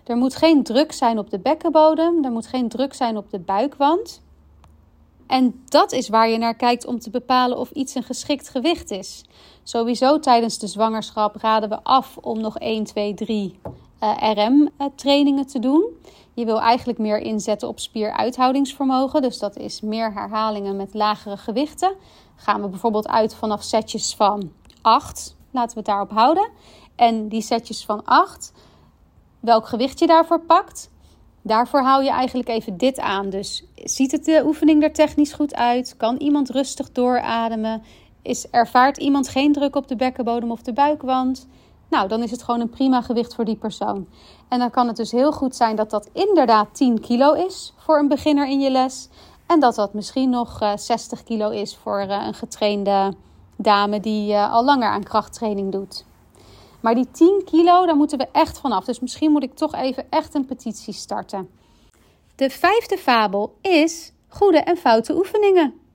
Er 0.04 0.16
moet 0.16 0.36
geen 0.36 0.62
druk 0.62 0.92
zijn 0.92 1.18
op 1.18 1.30
de 1.30 1.38
bekkenbodem, 1.38 2.24
er 2.24 2.30
moet 2.30 2.46
geen 2.46 2.68
druk 2.68 2.94
zijn 2.94 3.16
op 3.16 3.30
de 3.30 3.38
buikwand. 3.38 4.22
En 5.26 5.62
dat 5.64 5.92
is 5.92 6.08
waar 6.08 6.28
je 6.28 6.38
naar 6.38 6.56
kijkt 6.56 6.86
om 6.86 6.98
te 6.98 7.10
bepalen 7.10 7.58
of 7.58 7.70
iets 7.70 7.94
een 7.94 8.02
geschikt 8.02 8.48
gewicht 8.48 8.90
is. 8.90 9.24
Sowieso 9.62 10.18
tijdens 10.18 10.58
de 10.58 10.66
zwangerschap 10.66 11.36
raden 11.36 11.68
we 11.68 11.82
af 11.82 12.16
om 12.16 12.40
nog 12.40 12.58
1, 12.58 12.84
2, 12.84 13.14
3 13.14 13.58
RM-trainingen 14.00 15.46
te 15.46 15.58
doen. 15.58 15.84
Je 16.34 16.44
wil 16.44 16.60
eigenlijk 16.60 16.98
meer 16.98 17.18
inzetten 17.18 17.68
op 17.68 17.80
spieruithoudingsvermogen. 17.80 19.22
Dus 19.22 19.38
dat 19.38 19.56
is 19.56 19.80
meer 19.80 20.12
herhalingen 20.12 20.76
met 20.76 20.94
lagere 20.94 21.36
gewichten. 21.36 21.94
Gaan 22.36 22.62
we 22.62 22.68
bijvoorbeeld 22.68 23.08
uit 23.08 23.34
vanaf 23.34 23.62
setjes 23.62 24.14
van 24.14 24.52
8. 24.82 25.36
Laten 25.50 25.70
we 25.70 25.78
het 25.78 25.86
daarop 25.86 26.10
houden. 26.10 26.50
En 26.96 27.28
die 27.28 27.42
setjes 27.42 27.84
van 27.84 28.04
8, 28.04 28.52
welk 29.40 29.66
gewicht 29.66 29.98
je 29.98 30.06
daarvoor 30.06 30.40
pakt, 30.40 30.90
daarvoor 31.42 31.80
hou 31.80 32.04
je 32.04 32.10
eigenlijk 32.10 32.48
even 32.48 32.76
dit 32.76 32.98
aan. 32.98 33.30
Dus 33.30 33.64
ziet 33.74 34.12
het 34.12 34.24
de 34.24 34.42
oefening 34.44 34.82
er 34.82 34.92
technisch 34.92 35.32
goed 35.32 35.54
uit? 35.54 35.96
Kan 35.96 36.16
iemand 36.16 36.50
rustig 36.50 36.92
doorademen? 36.92 37.82
Is, 38.22 38.50
ervaart 38.50 38.96
iemand 38.96 39.28
geen 39.28 39.52
druk 39.52 39.76
op 39.76 39.88
de 39.88 39.96
bekkenbodem 39.96 40.50
of 40.50 40.62
de 40.62 40.72
buikwand? 40.72 41.48
Nou, 41.88 42.08
dan 42.08 42.22
is 42.22 42.30
het 42.30 42.42
gewoon 42.42 42.60
een 42.60 42.70
prima 42.70 43.02
gewicht 43.02 43.34
voor 43.34 43.44
die 43.44 43.56
persoon. 43.56 44.06
En 44.48 44.58
dan 44.58 44.70
kan 44.70 44.86
het 44.86 44.96
dus 44.96 45.10
heel 45.10 45.32
goed 45.32 45.56
zijn 45.56 45.76
dat 45.76 45.90
dat 45.90 46.08
inderdaad 46.12 46.68
10 46.72 47.00
kilo 47.00 47.32
is 47.32 47.72
voor 47.76 47.98
een 47.98 48.08
beginner 48.08 48.48
in 48.48 48.60
je 48.60 48.70
les. 48.70 49.08
En 49.46 49.60
dat 49.60 49.74
dat 49.74 49.94
misschien 49.94 50.30
nog 50.30 50.58
60 50.76 51.18
eh, 51.18 51.24
kilo 51.24 51.50
is 51.50 51.76
voor 51.76 51.98
eh, 51.98 52.26
een 52.26 52.34
getrainde 52.34 53.14
dame 53.56 54.00
die 54.00 54.32
uh, 54.32 54.52
al 54.52 54.64
langer 54.64 54.88
aan 54.88 55.02
krachttraining 55.02 55.72
doet. 55.72 56.04
Maar 56.80 56.94
die 56.94 57.10
10 57.10 57.42
kilo, 57.44 57.86
daar 57.86 57.96
moeten 57.96 58.18
we 58.18 58.28
echt 58.32 58.58
vanaf. 58.58 58.84
Dus 58.84 59.00
misschien 59.00 59.32
moet 59.32 59.42
ik 59.42 59.54
toch 59.54 59.74
even 59.74 60.06
echt 60.10 60.34
een 60.34 60.44
petitie 60.44 60.94
starten. 60.94 61.48
De 62.34 62.50
vijfde 62.50 62.98
fabel 62.98 63.54
is 63.60 64.12
goede 64.28 64.58
en 64.58 64.76
foute 64.76 65.16
oefeningen. 65.16 65.85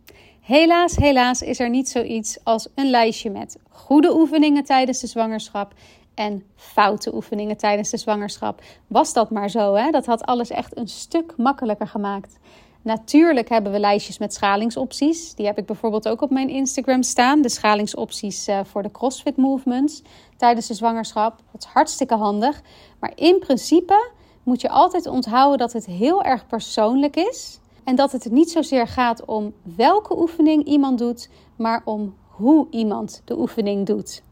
Helaas, 0.42 0.96
helaas 0.96 1.42
is 1.42 1.60
er 1.60 1.70
niet 1.70 1.90
zoiets 1.90 2.38
als 2.44 2.68
een 2.76 2.90
lijstje 2.90 3.30
met 3.30 3.58
goede 3.70 4.16
oefeningen 4.16 4.64
tijdens 4.64 5.00
de 5.00 5.08
zwangerschap 5.08 5.74
en 6.14 6.44
foute 6.56 7.16
oefeningen 7.16 7.58
tijdens 7.58 7.90
de 7.90 7.98
zwangerschap. 7.98 8.62
Was 8.88 9.14
dat 9.14 9.30
maar 9.30 9.50
zo, 9.50 9.74
hè? 9.74 9.92
Dat 9.92 10.06
had 10.06 10.26
alles 10.26 10.50
echt 10.50 10.78
een 10.78 10.88
stuk 10.88 11.34
makkelijker 11.38 11.88
gemaakt. 11.88 12.40
Natuurlijk 12.82 13.50
hebben 13.50 13.72
we 13.72 13.80
lijstjes 13.80 14.18
met 14.18 14.34
schalingsopties. 14.34 15.36
Die 15.36 15.46
heb 15.46 15.58
ik 15.58 15.66
bijvoorbeeld 15.66 16.08
ook 16.08 16.22
op 16.22 16.30
mijn 16.30 16.50
Instagram 16.50 17.04
staan. 17.04 17.42
De 17.42 17.50
schalingsopties 17.50 18.48
eh, 18.48 18.60
voor 18.64 18.84
de 18.84 18.92
CrossFit 18.92 19.38
movements 19.38 20.02
tijdens 20.38 20.68
de 20.68 20.74
zwangerschap. 20.74 21.40
Dat 21.52 21.64
is 21.64 21.70
hartstikke 21.74 22.16
handig. 22.16 22.62
Maar 23.00 23.12
in 23.16 23.40
principe 23.40 24.12
moet 24.44 24.62
je 24.62 24.70
altijd 24.70 25.08
onthouden 25.08 25.58
dat 25.58 25.74
het 25.74 25.86
heel 25.86 26.24
erg 26.24 26.48
persoonlijk 26.48 27.16
is. 27.16 27.60
En 27.84 27.96
dat 27.96 28.12
het 28.12 28.32
niet 28.32 28.52
zozeer 28.52 28.88
gaat 28.88 29.26
om 29.26 29.54
welke 29.76 30.20
oefening 30.20 30.66
iemand 30.66 30.98
doet, 30.98 31.30
maar 31.56 31.82
om 31.86 32.16
hoe 32.28 32.68
iemand 32.70 33.22
de 33.26 33.40
oefening 33.40 33.86
doet. 33.86 34.24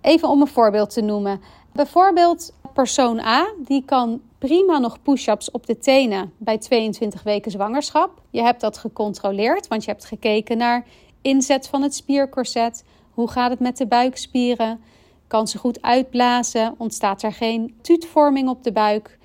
Even 0.00 0.28
om 0.28 0.40
een 0.40 0.46
voorbeeld 0.46 0.90
te 0.90 1.00
noemen. 1.00 1.40
Bijvoorbeeld 1.72 2.54
persoon 2.72 3.18
A, 3.18 3.52
die 3.58 3.84
kan 3.84 4.20
prima 4.38 4.78
nog 4.78 5.02
push-ups 5.02 5.50
op 5.50 5.66
de 5.66 5.78
tenen 5.78 6.32
bij 6.36 6.58
22 6.58 7.22
weken 7.22 7.50
zwangerschap. 7.50 8.22
Je 8.30 8.42
hebt 8.42 8.60
dat 8.60 8.78
gecontroleerd, 8.78 9.68
want 9.68 9.84
je 9.84 9.90
hebt 9.90 10.04
gekeken 10.04 10.56
naar 10.56 10.86
inzet 11.22 11.68
van 11.68 11.82
het 11.82 11.94
spiercorset. 11.94 12.84
Hoe 13.10 13.30
gaat 13.30 13.50
het 13.50 13.60
met 13.60 13.76
de 13.76 13.86
buikspieren? 13.86 14.80
Kan 15.26 15.48
ze 15.48 15.58
goed 15.58 15.82
uitblazen? 15.82 16.74
Ontstaat 16.78 17.22
er 17.22 17.32
geen 17.32 17.78
tuutvorming 17.80 18.48
op 18.48 18.64
de 18.64 18.72
buik? 18.72 19.18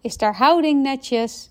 Is 0.00 0.16
daar 0.16 0.36
houding 0.36 0.82
netjes? 0.82 1.50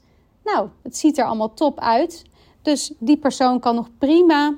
Nou, 0.54 0.70
het 0.84 0.98
ziet 0.98 1.18
er 1.18 1.26
allemaal 1.26 1.54
top 1.54 1.80
uit. 1.80 2.24
Dus 2.62 2.94
die 3.00 3.18
persoon 3.18 3.60
kan 3.60 3.76
nog 3.76 3.90
prima 3.98 4.56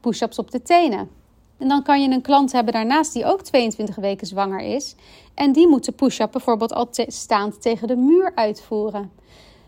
push-ups 0.00 0.38
op 0.38 0.50
de 0.50 0.62
tenen. 0.62 1.10
En 1.58 1.68
dan 1.68 1.82
kan 1.82 2.02
je 2.02 2.10
een 2.10 2.22
klant 2.22 2.52
hebben 2.52 2.72
daarnaast 2.72 3.12
die 3.12 3.24
ook 3.24 3.42
22 3.42 3.96
weken 3.96 4.26
zwanger 4.26 4.60
is. 4.60 4.94
En 5.34 5.52
die 5.52 5.68
moet 5.68 5.84
de 5.84 5.92
push-up 5.92 6.32
bijvoorbeeld 6.32 6.72
al 6.72 6.88
staand 6.92 7.62
tegen 7.62 7.88
de 7.88 7.96
muur 7.96 8.32
uitvoeren. 8.34 9.10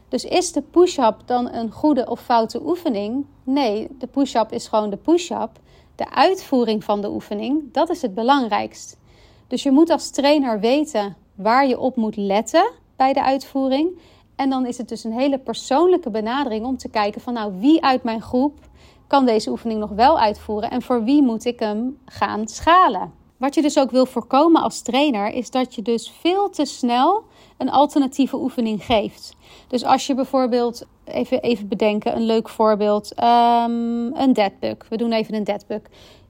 Dus 0.08 0.24
is 0.24 0.52
de 0.52 0.62
push-up 0.62 1.16
dan 1.24 1.52
een 1.52 1.70
goede 1.70 2.06
of 2.08 2.20
foute 2.20 2.66
oefening? 2.66 3.26
Nee, 3.42 3.88
de 3.98 4.06
push-up 4.06 4.52
is 4.52 4.68
gewoon 4.68 4.90
de 4.90 4.96
push-up. 4.96 5.50
De 5.94 6.10
uitvoering 6.10 6.84
van 6.84 7.00
de 7.00 7.10
oefening, 7.10 7.72
dat 7.72 7.90
is 7.90 8.02
het 8.02 8.14
belangrijkst. 8.14 8.98
Dus 9.46 9.62
je 9.62 9.70
moet 9.70 9.90
als 9.90 10.10
trainer 10.10 10.60
weten 10.60 11.16
waar 11.34 11.66
je 11.66 11.78
op 11.78 11.96
moet 11.96 12.16
letten 12.16 12.72
bij 12.96 13.12
de 13.12 13.22
uitvoering. 13.22 13.98
En 14.36 14.50
dan 14.50 14.66
is 14.66 14.78
het 14.78 14.88
dus 14.88 15.04
een 15.04 15.12
hele 15.12 15.38
persoonlijke 15.38 16.10
benadering 16.10 16.66
om 16.66 16.76
te 16.76 16.88
kijken 16.88 17.20
van 17.20 17.32
nou 17.32 17.52
wie 17.58 17.84
uit 17.84 18.02
mijn 18.02 18.22
groep 18.22 18.58
kan 19.06 19.26
deze 19.26 19.50
oefening 19.50 19.80
nog 19.80 19.90
wel 19.90 20.18
uitvoeren 20.18 20.70
en 20.70 20.82
voor 20.82 21.04
wie 21.04 21.22
moet 21.22 21.44
ik 21.44 21.60
hem 21.60 21.98
gaan 22.04 22.48
schalen. 22.48 23.12
Wat 23.36 23.54
je 23.54 23.62
dus 23.62 23.78
ook 23.78 23.90
wil 23.90 24.06
voorkomen 24.06 24.62
als 24.62 24.82
trainer 24.82 25.32
is 25.32 25.50
dat 25.50 25.74
je 25.74 25.82
dus 25.82 26.10
veel 26.20 26.50
te 26.50 26.64
snel 26.64 27.24
een 27.56 27.70
alternatieve 27.70 28.36
oefening 28.36 28.84
geeft. 28.84 29.36
Dus 29.68 29.84
als 29.84 30.06
je 30.06 30.14
bijvoorbeeld, 30.14 30.86
even, 31.04 31.42
even 31.42 31.68
bedenken, 31.68 32.16
een 32.16 32.26
leuk 32.26 32.48
voorbeeld, 32.48 33.12
um, 33.20 34.14
een 34.14 34.32
deadbug. 34.32 34.76
We 34.88 34.96
doen 34.96 35.12
even 35.12 35.34
een 35.34 35.44
deadbug. 35.44 35.80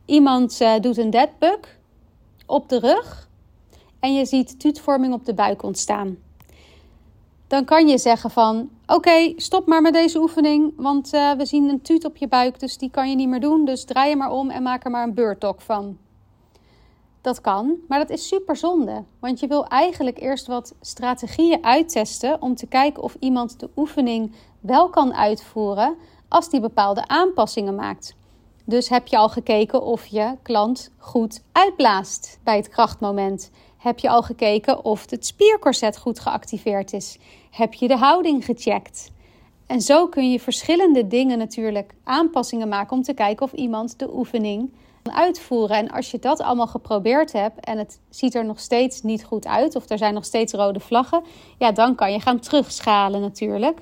Iemand 0.05 0.61
uh, 0.61 0.81
doet 0.81 0.97
een 0.97 1.11
deadbug 1.11 1.79
op 2.47 2.69
de 2.69 2.79
rug 2.79 3.29
en 4.01 4.14
je 4.14 4.25
ziet 4.25 4.61
tuutvorming 4.61 5.14
op 5.14 5.25
de 5.25 5.35
buik 5.35 5.62
ontstaan 5.62 6.16
dan 7.46 7.64
kan 7.64 7.88
je 7.88 7.98
zeggen 7.98 8.30
van 8.30 8.70
oké, 8.87 9.32
stop 9.37 9.66
maar 9.66 9.82
met 9.82 9.92
deze 9.92 10.18
oefening, 10.18 10.72
want 10.76 11.14
uh, 11.14 11.32
we 11.32 11.46
zien 11.46 11.68
een 11.68 11.82
tuut 11.82 12.04
op 12.04 12.16
je 12.16 12.28
buik, 12.28 12.61
dus 12.61 12.78
die 12.78 12.90
kan 12.90 13.11
je 13.11 13.16
niet 13.16 13.28
meer 13.28 13.40
doen. 13.40 13.64
Dus 13.64 13.85
draai 13.85 14.11
je 14.11 14.16
maar 14.16 14.30
om 14.30 14.50
en 14.50 14.62
maak 14.62 14.85
er 14.85 14.90
maar 14.90 15.02
een 15.02 15.14
beurtok 15.14 15.61
van. 15.61 15.98
Dat 17.20 17.40
kan, 17.40 17.76
maar 17.88 17.98
dat 17.98 18.11
is 18.11 18.28
super 18.28 18.56
zonde, 18.56 19.04
want 19.20 19.40
je 19.40 19.46
wil 19.46 19.66
eigenlijk 19.66 20.20
eerst 20.20 20.46
wat 20.46 20.74
strategieën 20.80 21.64
uittesten 21.64 22.42
om 22.42 22.54
te 22.54 22.66
kijken 22.66 23.02
of 23.02 23.16
iemand 23.20 23.61
de 23.61 23.70
oefening 23.76 24.35
wel 24.61 24.88
kan 24.88 25.14
uitvoeren 25.14 25.96
als 26.28 26.50
die 26.50 26.61
bepaalde 26.61 27.09
aanpassingen 27.09 27.74
maakt. 27.74 28.16
Dus 28.64 28.88
heb 28.88 29.06
je 29.06 29.16
al 29.16 29.28
gekeken 29.28 29.82
of 29.82 30.06
je 30.06 30.37
klant 30.42 30.90
goed 30.98 31.42
uitblaast 31.52 32.38
bij 32.42 32.56
het 32.56 32.68
krachtmoment? 32.68 33.50
Heb 33.79 33.99
je 33.99 34.09
al 34.09 34.23
gekeken 34.23 34.85
of 34.85 35.11
het 35.11 35.27
spiercorset 35.27 35.99
goed 35.99 36.21
geactiveerd 36.21 36.93
is? 36.93 37.19
Heb 37.51 37.75
je 37.75 37.89
de 37.89 37.97
houding 37.97 38.45
gecheckt? 38.45 39.11
En 39.67 39.81
zo 39.81 40.07
kun 40.09 40.31
je 40.31 40.41
verschillende 40.41 41.07
dingen 41.07 41.39
natuurlijk 41.39 41.95
aanpassingen 42.05 42.69
maken 42.69 42.97
om 42.97 43.03
te 43.03 43.15
kijken 43.15 43.47
of 43.47 43.53
iemand 43.53 43.99
de 43.99 44.15
oefening 44.15 44.71
uitvoeren. 45.03 45.77
En 45.77 45.91
als 45.91 46.11
je 46.11 46.19
dat 46.19 46.41
allemaal 46.41 46.67
geprobeerd 46.67 47.33
hebt 47.33 47.65
en 47.65 47.79
het 47.79 48.01
ziet 48.11 48.35
er 48.35 48.45
nog 48.45 48.61
steeds 48.61 49.03
niet 49.03 49.25
goed 49.25 49.47
uit, 49.47 49.77
of 49.77 49.89
er 49.89 49.99
zijn 49.99 50.15
nog 50.15 50.25
steeds 50.25 50.53
rode 50.53 50.81
vlaggen, 50.81 51.23
ja, 51.59 51.73
dan 51.73 51.95
kan 51.95 52.12
je 52.12 52.21
gaan 52.21 52.39
terugschalen 52.39 53.21
natuurlijk. 53.21 53.81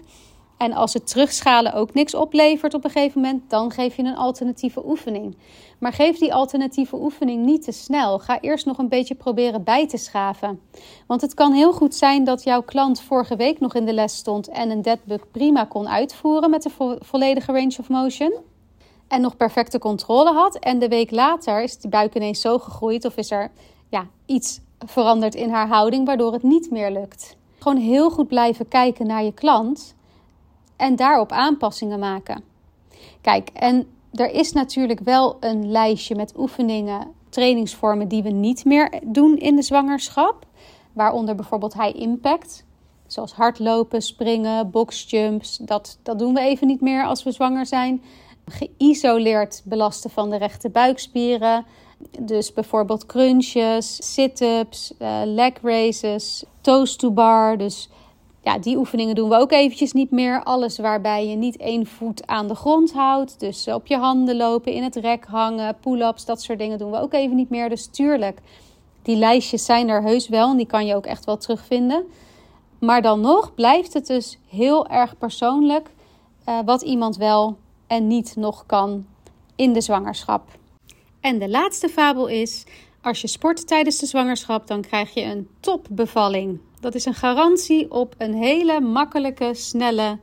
En 0.65 0.73
als 0.73 0.93
het 0.93 1.07
terugschalen 1.07 1.73
ook 1.73 1.95
niks 1.95 2.15
oplevert 2.15 2.75
op 2.75 2.85
een 2.85 2.91
gegeven 2.91 3.21
moment, 3.21 3.51
dan 3.51 3.71
geef 3.71 3.97
je 3.97 4.03
een 4.03 4.17
alternatieve 4.17 4.87
oefening. 4.87 5.37
Maar 5.79 5.93
geef 5.93 6.19
die 6.19 6.35
alternatieve 6.35 6.97
oefening 6.97 7.45
niet 7.45 7.65
te 7.65 7.73
snel. 7.73 8.19
Ga 8.19 8.41
eerst 8.41 8.67
nog 8.67 8.79
een 8.79 8.89
beetje 8.89 9.15
proberen 9.15 9.65
bij 9.65 9.89
te 9.89 9.97
schaven. 9.97 10.61
Want 11.07 11.21
het 11.21 11.35
kan 11.35 11.53
heel 11.53 11.73
goed 11.73 11.95
zijn 11.95 12.25
dat 12.25 12.43
jouw 12.43 12.63
klant 12.63 13.01
vorige 13.01 13.37
week 13.37 13.61
nog 13.61 13.75
in 13.75 13.85
de 13.85 13.93
les 13.93 14.17
stond 14.17 14.49
en 14.49 14.71
een 14.71 14.83
deadbug 14.83 15.31
prima 15.31 15.65
kon 15.65 15.89
uitvoeren 15.89 16.51
met 16.51 16.63
de 16.63 16.97
volledige 17.01 17.53
range 17.53 17.77
of 17.81 17.89
motion. 17.89 18.33
En 19.09 19.21
nog 19.21 19.37
perfecte 19.37 19.79
controle 19.79 20.33
had. 20.33 20.59
En 20.59 20.79
de 20.79 20.89
week 20.89 21.11
later 21.11 21.63
is 21.63 21.79
die 21.79 21.91
buik 21.91 22.15
ineens 22.15 22.41
zo 22.41 22.59
gegroeid 22.59 23.05
of 23.05 23.17
is 23.17 23.31
er 23.31 23.51
ja, 23.89 24.07
iets 24.27 24.61
veranderd 24.87 25.35
in 25.35 25.51
haar 25.51 25.69
houding 25.69 26.07
waardoor 26.07 26.33
het 26.33 26.43
niet 26.43 26.71
meer 26.71 26.91
lukt. 26.91 27.37
Gewoon 27.59 27.79
heel 27.79 28.11
goed 28.11 28.29
blijven 28.29 28.69
kijken 28.69 29.07
naar 29.07 29.25
je 29.25 29.33
klant 29.33 29.95
en 30.77 30.97
daarop 30.97 31.33
aanpassingen 31.33 31.99
maken. 31.99 32.45
Kijk, 33.21 33.49
en 33.53 33.87
er 34.13 34.31
is 34.31 34.53
natuurlijk 34.53 35.01
wel 35.01 35.37
een 35.41 35.71
lijstje 35.71 36.15
met 36.15 36.39
oefeningen, 36.39 37.13
trainingsvormen 37.29 38.09
die 38.09 38.23
we 38.23 38.31
niet 38.31 38.65
meer 38.65 39.01
doen 39.05 39.37
in 39.37 39.57
de 39.57 39.63
zwangerschap. 39.63 40.47
Waaronder 40.93 41.35
bijvoorbeeld 41.35 41.75
high 41.75 42.01
impact. 42.01 42.65
Zoals 43.07 43.33
hardlopen, 43.33 44.03
springen, 44.03 44.71
boxjumps. 44.71 45.57
Dat, 45.57 45.99
dat 46.03 46.19
doen 46.19 46.35
we 46.35 46.41
even 46.41 46.67
niet 46.67 46.81
meer 46.81 47.05
als 47.05 47.23
we 47.23 47.33
zwanger 47.33 47.67
zijn. 47.67 48.03
Geïsoleerd 48.47 49.63
belasten 49.65 50.11
van 50.11 50.31
de 50.31 50.37
rechte 50.37 50.71
buikspieren. 50.71 51.65
Dus 52.21 52.53
bijvoorbeeld 52.53 53.07
crunches, 53.07 54.15
sit-ups, 54.15 54.95
uh, 54.99 55.21
leg 55.25 55.53
raises, 55.63 56.45
toes 56.61 56.97
to 56.97 57.11
bar. 57.11 57.59
Dus 57.59 57.89
ja, 58.45 58.59
die 58.59 58.77
oefeningen 58.77 59.15
doen 59.15 59.29
we 59.29 59.37
ook 59.37 59.53
eventjes 59.53 59.93
niet 59.93 60.11
meer. 60.11 60.43
Alles 60.43 60.79
waarbij 60.79 61.27
je 61.27 61.37
niet 61.37 61.57
één 61.57 61.87
voet 61.87 62.27
aan 62.27 62.49
de 62.49 62.55
grond 62.55 62.93
houdt. 62.93 63.41
Dus 63.41 63.69
op 63.69 63.87
je 63.87 63.97
handen 63.97 64.37
lopen, 64.37 64.73
in 64.73 64.83
het 64.83 64.97
rek 64.97 65.25
hangen, 65.25 65.77
pull-ups, 65.81 66.25
dat 66.25 66.43
soort 66.43 66.59
dingen 66.59 66.79
doen 66.79 66.91
we 66.91 67.01
ook 67.01 67.13
even 67.13 67.37
niet 67.37 67.51
meer. 67.51 67.69
Dus 67.69 67.87
tuurlijk, 67.87 68.39
die 69.03 69.17
lijstjes 69.17 69.65
zijn 69.65 69.89
er 69.89 70.03
heus 70.03 70.29
wel 70.29 70.51
en 70.51 70.57
die 70.57 70.67
kan 70.67 70.87
je 70.87 70.95
ook 70.95 71.07
echt 71.07 71.25
wel 71.25 71.37
terugvinden. 71.37 72.05
Maar 72.79 73.03
dan 73.03 73.21
nog 73.21 73.55
blijft 73.55 73.93
het 73.93 74.07
dus 74.07 74.39
heel 74.49 74.87
erg 74.87 75.19
persoonlijk 75.19 75.91
uh, 76.49 76.59
wat 76.65 76.83
iemand 76.83 77.17
wel 77.17 77.57
en 77.87 78.07
niet 78.07 78.37
nog 78.37 78.67
kan 78.67 79.07
in 79.57 79.73
de 79.73 79.81
zwangerschap. 79.81 80.43
En 81.21 81.39
de 81.39 81.49
laatste 81.49 81.89
fabel 81.89 82.27
is: 82.27 82.65
als 83.03 83.21
je 83.21 83.27
sport 83.27 83.67
tijdens 83.67 83.99
de 83.99 84.07
zwangerschap, 84.07 84.67
dan 84.67 84.81
krijg 84.81 85.15
je 85.15 85.23
een 85.23 85.49
topbevalling. 85.61 86.59
Dat 86.85 86.95
is 86.95 87.05
een 87.05 87.15
garantie 87.15 87.91
op 87.91 88.15
een 88.19 88.35
hele 88.35 88.81
makkelijke, 88.81 89.55
snelle 89.55 90.19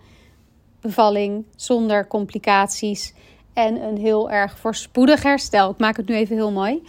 bevalling 0.81 1.45
zonder 1.55 2.07
complicaties 2.07 3.13
en 3.53 3.83
een 3.83 3.97
heel 3.97 4.29
erg 4.29 4.57
voorspoedig 4.59 5.23
herstel. 5.23 5.69
Ik 5.69 5.77
maak 5.77 5.97
het 5.97 6.07
nu 6.07 6.15
even 6.15 6.35
heel 6.35 6.51
mooi. 6.51 6.83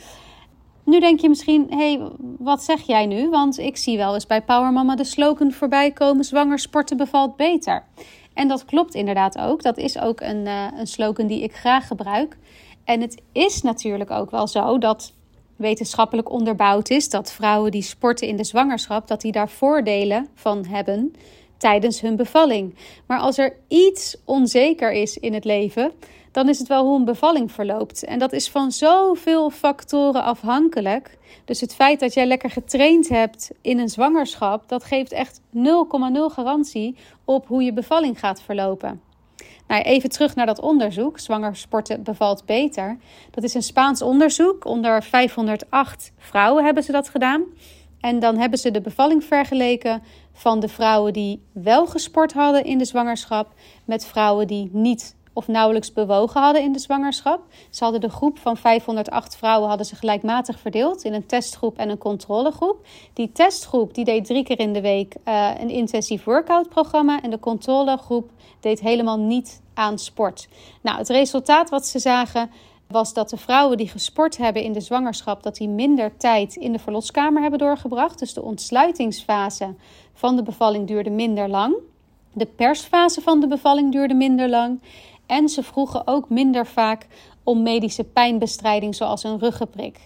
Nu 0.84 1.00
denk 1.00 1.20
je 1.20 1.28
misschien, 1.28 1.66
hé, 1.70 1.76
hey, 1.76 2.10
wat 2.38 2.62
zeg 2.62 2.80
jij 2.80 3.06
nu? 3.06 3.28
Want 3.28 3.58
ik 3.58 3.76
zie 3.76 3.96
wel 3.96 4.14
eens 4.14 4.26
bij 4.26 4.42
Power 4.42 4.72
Mama 4.72 4.96
de 4.96 5.04
slogan 5.04 5.52
voorbij 5.52 5.90
komen: 5.90 6.24
zwanger 6.24 6.58
sporten 6.58 6.96
bevalt 6.96 7.36
beter. 7.36 7.84
En 8.34 8.48
dat 8.48 8.64
klopt 8.64 8.94
inderdaad 8.94 9.38
ook. 9.38 9.62
Dat 9.62 9.78
is 9.78 9.98
ook 9.98 10.20
een, 10.20 10.46
uh, 10.46 10.66
een 10.76 10.86
slogan 10.86 11.26
die 11.26 11.42
ik 11.42 11.54
graag 11.54 11.86
gebruik. 11.86 12.38
En 12.84 13.00
het 13.00 13.22
is 13.32 13.62
natuurlijk 13.62 14.10
ook 14.10 14.30
wel 14.30 14.46
zo 14.46 14.78
dat 14.78 15.12
wetenschappelijk 15.62 16.30
onderbouwd 16.30 16.90
is 16.90 17.08
dat 17.08 17.32
vrouwen 17.32 17.70
die 17.70 17.82
sporten 17.82 18.28
in 18.28 18.36
de 18.36 18.44
zwangerschap, 18.44 19.08
dat 19.08 19.20
die 19.20 19.32
daar 19.32 19.48
voordelen 19.48 20.28
van 20.34 20.66
hebben 20.66 21.14
tijdens 21.56 22.00
hun 22.00 22.16
bevalling. 22.16 22.74
Maar 23.06 23.18
als 23.18 23.38
er 23.38 23.56
iets 23.68 24.16
onzeker 24.24 24.92
is 24.92 25.18
in 25.18 25.34
het 25.34 25.44
leven, 25.44 25.92
dan 26.32 26.48
is 26.48 26.58
het 26.58 26.68
wel 26.68 26.84
hoe 26.84 26.98
een 26.98 27.04
bevalling 27.04 27.52
verloopt. 27.52 28.04
En 28.04 28.18
dat 28.18 28.32
is 28.32 28.50
van 28.50 28.72
zoveel 28.72 29.50
factoren 29.50 30.22
afhankelijk. 30.22 31.18
Dus 31.44 31.60
het 31.60 31.74
feit 31.74 32.00
dat 32.00 32.14
jij 32.14 32.26
lekker 32.26 32.50
getraind 32.50 33.08
hebt 33.08 33.50
in 33.60 33.78
een 33.78 33.88
zwangerschap, 33.88 34.68
dat 34.68 34.84
geeft 34.84 35.12
echt 35.12 35.40
0,0 35.40 35.60
garantie 36.26 36.96
op 37.24 37.46
hoe 37.46 37.62
je 37.62 37.72
bevalling 37.72 38.18
gaat 38.18 38.42
verlopen. 38.42 39.00
Nou, 39.66 39.82
even 39.82 40.10
terug 40.10 40.34
naar 40.34 40.46
dat 40.46 40.60
onderzoek. 40.60 41.18
Zwanger 41.18 41.56
sporten 41.56 42.02
bevalt 42.02 42.46
beter. 42.46 42.98
Dat 43.30 43.44
is 43.44 43.54
een 43.54 43.62
Spaans 43.62 44.02
onderzoek. 44.02 44.64
Onder 44.64 45.02
508 45.02 46.12
vrouwen 46.18 46.64
hebben 46.64 46.82
ze 46.82 46.92
dat 46.92 47.08
gedaan. 47.08 47.44
En 48.00 48.18
dan 48.18 48.36
hebben 48.36 48.58
ze 48.58 48.70
de 48.70 48.80
bevalling 48.80 49.24
vergeleken 49.24 50.02
van 50.32 50.60
de 50.60 50.68
vrouwen 50.68 51.12
die 51.12 51.42
wel 51.52 51.86
gesport 51.86 52.32
hadden 52.32 52.64
in 52.64 52.78
de 52.78 52.84
zwangerschap 52.84 53.54
met 53.84 54.06
vrouwen 54.06 54.46
die 54.46 54.70
niet 54.72 55.16
of 55.32 55.48
nauwelijks 55.48 55.92
bewogen 55.92 56.40
hadden 56.40 56.62
in 56.62 56.72
de 56.72 56.78
zwangerschap. 56.78 57.40
Ze 57.70 57.82
hadden 57.84 58.00
de 58.00 58.10
groep 58.10 58.38
van 58.38 58.56
508 58.56 59.36
vrouwen 59.36 59.68
hadden 59.68 59.86
ze 59.86 59.96
gelijkmatig 59.96 60.58
verdeeld 60.58 61.04
in 61.04 61.12
een 61.12 61.26
testgroep 61.26 61.78
en 61.78 61.88
een 61.88 61.98
controlegroep. 61.98 62.86
Die 63.12 63.32
testgroep 63.32 63.94
die 63.94 64.04
deed 64.04 64.24
drie 64.24 64.44
keer 64.44 64.58
in 64.58 64.72
de 64.72 64.80
week 64.80 65.14
uh, 65.24 65.50
een 65.60 65.70
intensief 65.70 66.24
workoutprogramma 66.24 67.22
en 67.22 67.30
de 67.30 67.40
controlegroep 67.40 68.30
deed 68.60 68.80
helemaal 68.80 69.18
niet 69.18 69.60
aan 69.74 69.98
sport. 69.98 70.48
Nou, 70.80 70.98
het 70.98 71.08
resultaat 71.08 71.70
wat 71.70 71.86
ze 71.86 71.98
zagen 71.98 72.50
was 72.92 73.12
dat 73.12 73.30
de 73.30 73.36
vrouwen 73.36 73.76
die 73.76 73.88
gesport 73.88 74.36
hebben 74.36 74.62
in 74.62 74.72
de 74.72 74.80
zwangerschap, 74.80 75.42
dat 75.42 75.56
die 75.56 75.68
minder 75.68 76.16
tijd 76.16 76.56
in 76.56 76.72
de 76.72 76.78
verloskamer 76.78 77.42
hebben 77.42 77.58
doorgebracht. 77.58 78.18
Dus 78.18 78.34
de 78.34 78.42
ontsluitingsfase 78.42 79.74
van 80.14 80.36
de 80.36 80.42
bevalling 80.42 80.86
duurde 80.86 81.10
minder 81.10 81.48
lang. 81.48 81.74
De 82.32 82.46
persfase 82.46 83.20
van 83.20 83.40
de 83.40 83.46
bevalling 83.46 83.92
duurde 83.92 84.14
minder 84.14 84.48
lang. 84.48 84.80
En 85.26 85.48
ze 85.48 85.62
vroegen 85.62 86.06
ook 86.06 86.28
minder 86.28 86.66
vaak 86.66 87.06
om 87.42 87.62
medische 87.62 88.04
pijnbestrijding, 88.04 88.94
zoals 88.94 89.24
een 89.24 89.38
ruggenprik. 89.38 90.00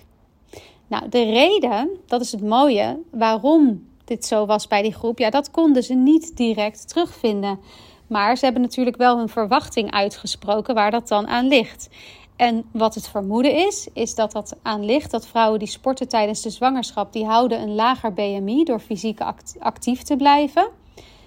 Nou, 0.87 1.09
de 1.09 1.22
reden, 1.22 1.90
dat 2.07 2.20
is 2.20 2.33
het 2.33 2.42
mooie, 2.42 2.98
waarom 3.11 3.87
dit 4.05 4.24
zo 4.24 4.46
was 4.46 4.68
bij 4.68 4.83
die 4.83 4.94
groep, 4.94 5.18
ja, 5.18 5.31
dat 5.31 5.50
konden 5.50 5.83
ze 5.83 5.94
niet 5.94 6.37
direct 6.37 6.88
terugvinden. 6.88 7.59
Maar 8.07 8.37
ze 8.37 8.44
hebben 8.44 8.62
natuurlijk 8.62 8.96
wel 8.96 9.18
hun 9.18 9.29
verwachting 9.29 9.90
uitgesproken 9.90 10.74
waar 10.74 10.90
dat 10.90 11.09
dan 11.09 11.26
aan 11.26 11.46
ligt. 11.46 11.88
En 12.37 12.64
wat 12.72 12.94
het 12.94 13.09
vermoeden 13.09 13.55
is, 13.66 13.88
is 13.92 14.14
dat 14.14 14.33
dat 14.33 14.57
aan 14.62 14.85
ligt 14.85 15.11
dat 15.11 15.26
vrouwen 15.26 15.59
die 15.59 15.68
sporten 15.68 16.09
tijdens 16.09 16.42
de 16.42 16.50
zwangerschap, 16.50 17.12
die 17.12 17.24
houden 17.24 17.61
een 17.61 17.74
lager 17.74 18.12
BMI 18.12 18.64
door 18.64 18.81
fysiek 18.81 19.20
actief 19.59 20.02
te 20.02 20.16
blijven. 20.16 20.68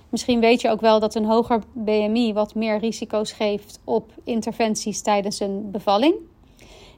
Misschien 0.09 0.39
weet 0.39 0.61
je 0.61 0.69
ook 0.69 0.81
wel 0.81 0.99
dat 0.99 1.15
een 1.15 1.25
hoger 1.25 1.61
BMI 1.73 2.33
wat 2.33 2.55
meer 2.55 2.77
risico's 2.77 3.31
geeft 3.31 3.79
op 3.83 4.11
interventies 4.23 5.01
tijdens 5.01 5.39
een 5.39 5.71
bevalling. 5.71 6.15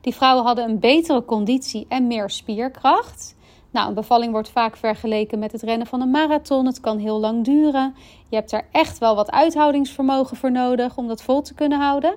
Die 0.02 0.16
vrouwen 0.16 0.46
hadden 0.46 0.70
een 0.70 0.80
betere 0.80 1.26
conditie 1.26 1.86
en 1.90 2.08
meer 2.08 2.30
spierkracht. 2.30 3.36
Nou, 3.72 3.88
een 3.88 3.94
bevalling 3.94 4.32
wordt 4.32 4.50
vaak 4.50 4.78
vergeleken 4.78 5.40
met 5.40 5.52
het 5.52 5.62
rennen 5.62 5.88
van 5.88 6.02
een 6.02 6.12
marathon. 6.12 6.66
Het 6.66 6.80
kan 6.80 6.98
heel 6.98 7.20
lang 7.20 7.44
duren. 7.44 7.96
Je 8.30 8.36
hebt 8.36 8.52
er 8.52 8.68
echt 8.72 8.98
wel 8.98 9.16
wat 9.16 9.32
uithoudingsvermogen 9.32 10.38
voor 10.38 10.52
nodig 10.52 10.98
om 10.98 11.08
dat 11.08 11.22
vol 11.22 11.42
te 11.42 11.54
kunnen 11.54 11.80
houden. 11.80 12.16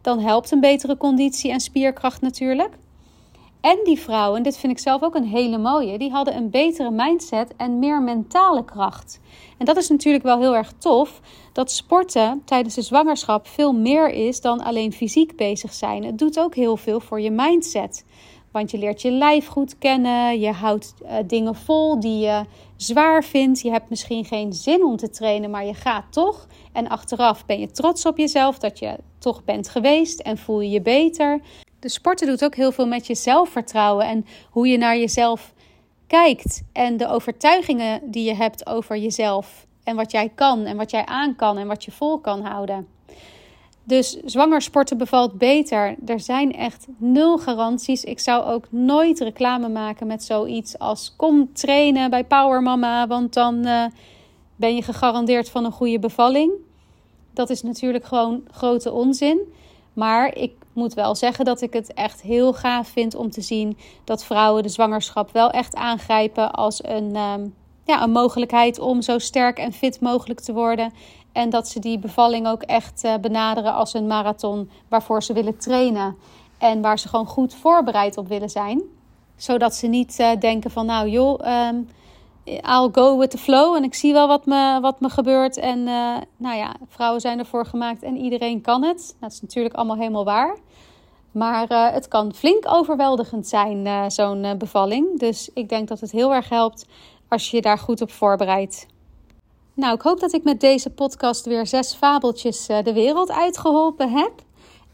Dan 0.00 0.18
helpt 0.18 0.50
een 0.50 0.60
betere 0.60 0.96
conditie 0.96 1.50
en 1.50 1.60
spierkracht 1.60 2.20
natuurlijk. 2.20 2.76
En 3.60 3.78
die 3.84 4.00
vrouwen, 4.00 4.42
dit 4.42 4.58
vind 4.58 4.72
ik 4.72 4.78
zelf 4.78 5.02
ook 5.02 5.14
een 5.14 5.24
hele 5.24 5.58
mooie, 5.58 5.98
die 5.98 6.10
hadden 6.10 6.36
een 6.36 6.50
betere 6.50 6.90
mindset 6.90 7.56
en 7.56 7.78
meer 7.78 8.02
mentale 8.02 8.64
kracht. 8.64 9.20
En 9.58 9.66
dat 9.66 9.76
is 9.76 9.88
natuurlijk 9.88 10.24
wel 10.24 10.38
heel 10.38 10.56
erg 10.56 10.72
tof, 10.78 11.20
dat 11.52 11.70
sporten 11.70 12.42
tijdens 12.44 12.74
de 12.74 12.82
zwangerschap 12.82 13.46
veel 13.46 13.72
meer 13.72 14.08
is 14.08 14.40
dan 14.40 14.60
alleen 14.62 14.92
fysiek 14.92 15.36
bezig 15.36 15.72
zijn. 15.72 16.04
Het 16.04 16.18
doet 16.18 16.38
ook 16.38 16.54
heel 16.54 16.76
veel 16.76 17.00
voor 17.00 17.20
je 17.20 17.30
mindset. 17.30 18.04
Want 18.52 18.70
je 18.70 18.78
leert 18.78 19.02
je 19.02 19.10
lijf 19.10 19.46
goed 19.46 19.78
kennen, 19.78 20.40
je 20.40 20.50
houdt 20.52 20.94
uh, 21.02 21.12
dingen 21.26 21.54
vol 21.54 22.00
die 22.00 22.18
je 22.18 22.44
zwaar 22.76 23.24
vindt. 23.24 23.60
Je 23.60 23.70
hebt 23.70 23.90
misschien 23.90 24.24
geen 24.24 24.52
zin 24.52 24.84
om 24.84 24.96
te 24.96 25.10
trainen, 25.10 25.50
maar 25.50 25.64
je 25.64 25.74
gaat 25.74 26.04
toch. 26.10 26.46
En 26.72 26.88
achteraf 26.88 27.46
ben 27.46 27.60
je 27.60 27.70
trots 27.70 28.06
op 28.06 28.18
jezelf 28.18 28.58
dat 28.58 28.78
je 28.78 28.96
toch 29.18 29.44
bent 29.44 29.68
geweest 29.68 30.20
en 30.20 30.38
voel 30.38 30.60
je 30.60 30.70
je 30.70 30.80
beter. 30.80 31.40
De 31.80 31.88
sporten 31.88 32.26
doet 32.26 32.44
ook 32.44 32.54
heel 32.54 32.72
veel 32.72 32.86
met 32.86 33.06
je 33.06 33.14
zelfvertrouwen 33.14 34.06
en 34.06 34.26
hoe 34.50 34.68
je 34.68 34.78
naar 34.78 34.96
jezelf 34.96 35.52
kijkt. 36.06 36.62
En 36.72 36.96
de 36.96 37.08
overtuigingen 37.08 38.00
die 38.10 38.24
je 38.24 38.34
hebt 38.34 38.66
over 38.66 38.96
jezelf. 38.96 39.66
En 39.84 39.96
wat 39.96 40.10
jij 40.10 40.28
kan 40.34 40.64
en 40.64 40.76
wat 40.76 40.90
jij 40.90 41.06
aan 41.06 41.36
kan 41.36 41.58
en 41.58 41.66
wat 41.66 41.84
je 41.84 41.90
vol 41.90 42.18
kan 42.18 42.44
houden. 42.44 42.86
Dus 43.84 44.10
zwanger 44.24 44.62
sporten 44.62 44.98
bevalt 44.98 45.38
beter. 45.38 45.96
Er 46.06 46.20
zijn 46.20 46.52
echt 46.52 46.86
nul 46.96 47.38
garanties. 47.38 48.04
Ik 48.04 48.20
zou 48.20 48.44
ook 48.44 48.66
nooit 48.70 49.20
reclame 49.20 49.68
maken 49.68 50.06
met 50.06 50.24
zoiets 50.24 50.78
als 50.78 51.14
kom 51.16 51.52
trainen 51.52 52.10
bij 52.10 52.24
Power 52.24 52.62
Mama, 52.62 53.06
want 53.06 53.32
dan 53.32 53.66
uh, 53.66 53.84
ben 54.56 54.74
je 54.74 54.82
gegarandeerd 54.82 55.50
van 55.50 55.64
een 55.64 55.72
goede 55.72 55.98
bevalling. 55.98 56.52
Dat 57.32 57.50
is 57.50 57.62
natuurlijk 57.62 58.04
gewoon 58.04 58.42
grote 58.50 58.92
onzin. 58.92 59.38
Maar 59.92 60.36
ik 60.36 60.52
moet 60.72 60.94
wel 60.94 61.14
zeggen 61.14 61.44
dat 61.44 61.60
ik 61.60 61.72
het 61.72 61.92
echt 61.94 62.22
heel 62.22 62.52
gaaf 62.52 62.88
vind 62.88 63.14
om 63.14 63.30
te 63.30 63.40
zien 63.40 63.78
dat 64.04 64.24
vrouwen 64.24 64.62
de 64.62 64.68
zwangerschap 64.68 65.32
wel 65.32 65.50
echt 65.50 65.74
aangrijpen 65.74 66.52
als 66.52 66.84
een, 66.84 67.16
ehm, 67.16 67.46
ja, 67.84 68.02
een 68.02 68.10
mogelijkheid 68.10 68.78
om 68.78 69.02
zo 69.02 69.18
sterk 69.18 69.58
en 69.58 69.72
fit 69.72 70.00
mogelijk 70.00 70.40
te 70.40 70.52
worden. 70.52 70.92
En 71.32 71.50
dat 71.50 71.68
ze 71.68 71.80
die 71.80 71.98
bevalling 71.98 72.48
ook 72.48 72.62
echt 72.62 73.04
uh, 73.04 73.14
benaderen 73.20 73.74
als 73.74 73.94
een 73.94 74.06
marathon 74.06 74.70
waarvoor 74.88 75.22
ze 75.22 75.32
willen 75.32 75.58
trainen. 75.58 76.16
En 76.58 76.80
waar 76.80 76.98
ze 76.98 77.08
gewoon 77.08 77.26
goed 77.26 77.54
voorbereid 77.54 78.16
op 78.16 78.28
willen 78.28 78.50
zijn. 78.50 78.82
Zodat 79.36 79.74
ze 79.74 79.86
niet 79.86 80.18
uh, 80.20 80.30
denken 80.38 80.70
van 80.70 80.86
nou 80.86 81.08
joh, 81.08 81.68
um, 81.68 81.88
I'll 82.50 82.88
go 82.92 83.18
with 83.18 83.30
the 83.30 83.38
flow. 83.38 83.74
En 83.74 83.84
ik 83.84 83.94
zie 83.94 84.12
wel 84.12 84.28
wat 84.28 84.46
me, 84.46 84.78
wat 84.80 85.00
me 85.00 85.08
gebeurt. 85.08 85.56
En 85.56 85.78
uh, 85.78 86.16
nou 86.36 86.56
ja, 86.56 86.74
vrouwen 86.88 87.20
zijn 87.20 87.38
ervoor 87.38 87.66
gemaakt 87.66 88.02
en 88.02 88.16
iedereen 88.16 88.60
kan 88.60 88.82
het. 88.82 89.16
Dat 89.20 89.32
is 89.32 89.40
natuurlijk 89.40 89.74
allemaal 89.74 89.96
helemaal 89.96 90.24
waar. 90.24 90.56
Maar 91.32 91.92
het 91.92 92.08
kan 92.08 92.34
flink 92.34 92.64
overweldigend 92.68 93.46
zijn, 93.46 94.10
zo'n 94.10 94.54
bevalling. 94.58 95.18
Dus 95.18 95.50
ik 95.54 95.68
denk 95.68 95.88
dat 95.88 96.00
het 96.00 96.10
heel 96.10 96.34
erg 96.34 96.48
helpt 96.48 96.86
als 97.28 97.50
je 97.50 97.56
je 97.56 97.62
daar 97.62 97.78
goed 97.78 98.00
op 98.00 98.10
voorbereidt. 98.10 98.86
Nou, 99.74 99.94
ik 99.94 100.02
hoop 100.02 100.20
dat 100.20 100.32
ik 100.32 100.44
met 100.44 100.60
deze 100.60 100.90
podcast 100.90 101.46
weer 101.46 101.66
zes 101.66 101.94
fabeltjes 101.94 102.66
eh, 102.66 102.82
de 102.82 102.92
wereld 102.92 103.30
uitgeholpen 103.30 104.10
heb. 104.10 104.32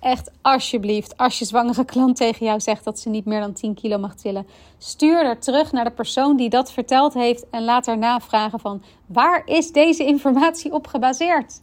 Echt, 0.07 0.31
alsjeblieft, 0.43 1.17
als 1.17 1.39
je 1.39 1.45
zwangere 1.45 1.85
klant 1.85 2.17
tegen 2.17 2.47
jou 2.47 2.61
zegt 2.61 2.85
dat 2.85 2.99
ze 2.99 3.09
niet 3.09 3.25
meer 3.25 3.41
dan 3.41 3.53
10 3.53 3.75
kilo 3.75 3.99
mag 3.99 4.15
tillen, 4.15 4.47
stuur 4.79 5.25
er 5.25 5.39
terug 5.39 5.73
naar 5.73 5.85
de 5.85 5.91
persoon 5.91 6.37
die 6.37 6.49
dat 6.49 6.73
verteld 6.73 7.15
heeft 7.15 7.51
en 7.51 7.65
laat 7.65 7.87
haar 7.87 7.99
navragen 7.99 8.61
van 8.61 8.83
waar 9.07 9.43
is 9.47 9.73
deze 9.73 10.05
informatie 10.05 10.73
op 10.73 10.87
gebaseerd? 10.87 11.61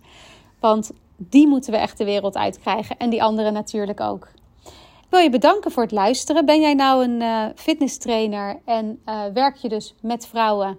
Want 0.60 0.92
die 1.18 1.48
moeten 1.48 1.72
we 1.72 1.78
echt 1.78 1.98
de 1.98 2.06
wereld 2.06 2.36
uitkrijgen 2.36 2.98
en 2.98 3.10
die 3.10 3.24
anderen 3.24 3.54
natuurlijk 3.54 4.00
ook. 4.00 4.28
Ik 4.66 5.10
wil 5.10 5.20
je 5.20 5.30
bedanken 5.30 5.72
voor 5.72 5.84
het 5.84 5.92
luisteren. 5.92 6.46
Ben 6.46 6.62
jij 6.62 6.74
nou 6.74 7.04
een 7.04 7.22
uh, 7.22 7.46
fitnesstrainer 7.56 8.60
en 8.66 9.02
uh, 9.06 9.22
werk 9.34 9.56
je 9.56 9.70
dus 9.70 9.96
met 10.02 10.28
vrouwen? 10.28 10.78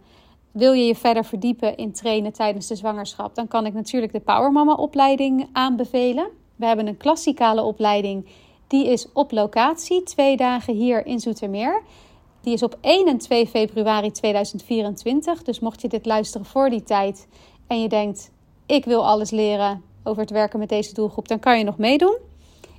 Wil 0.51 0.73
je 0.73 0.87
je 0.87 0.95
verder 0.95 1.25
verdiepen 1.25 1.77
in 1.77 1.93
trainen 1.93 2.33
tijdens 2.33 2.67
de 2.67 2.77
zwangerschap, 2.77 3.35
dan 3.35 3.49
kan 3.49 3.67
ik 3.67 3.73
natuurlijk 3.73 4.13
de 4.13 4.21
Power 4.21 4.53
Mama 4.53 4.73
opleiding 4.75 5.49
aanbevelen. 5.53 6.43
We 6.57 6.67
hebben 6.67 6.87
een 6.87 6.97
klassikale 6.97 7.63
opleiding, 7.63 8.27
die 8.67 8.87
is 8.87 9.13
op 9.13 9.33
locatie, 9.33 10.03
twee 10.03 10.37
dagen 10.37 10.75
hier 10.75 11.07
in 11.07 11.21
Zoetermeer. 11.21 11.83
Die 12.41 12.53
is 12.53 12.63
op 12.63 12.79
1 12.81 13.07
en 13.07 13.19
2 13.19 13.47
februari 13.47 14.11
2024. 14.11 15.43
Dus 15.43 15.61
mocht 15.61 15.81
je 15.81 15.89
dit 15.89 16.07
luisteren 16.07 16.47
voor 16.47 16.71
die 16.71 16.83
tijd 16.83 17.29
en 17.67 17.81
je 17.81 17.89
denkt: 17.89 18.31
ik 18.67 18.85
wil 18.85 19.07
alles 19.07 19.31
leren 19.31 19.83
over 20.03 20.23
het 20.23 20.31
werken 20.31 20.59
met 20.59 20.69
deze 20.69 20.95
doelgroep, 20.95 21.29
dan 21.29 21.39
kan 21.39 21.59
je 21.59 21.65
nog 21.65 21.79
meedoen. 21.79 22.19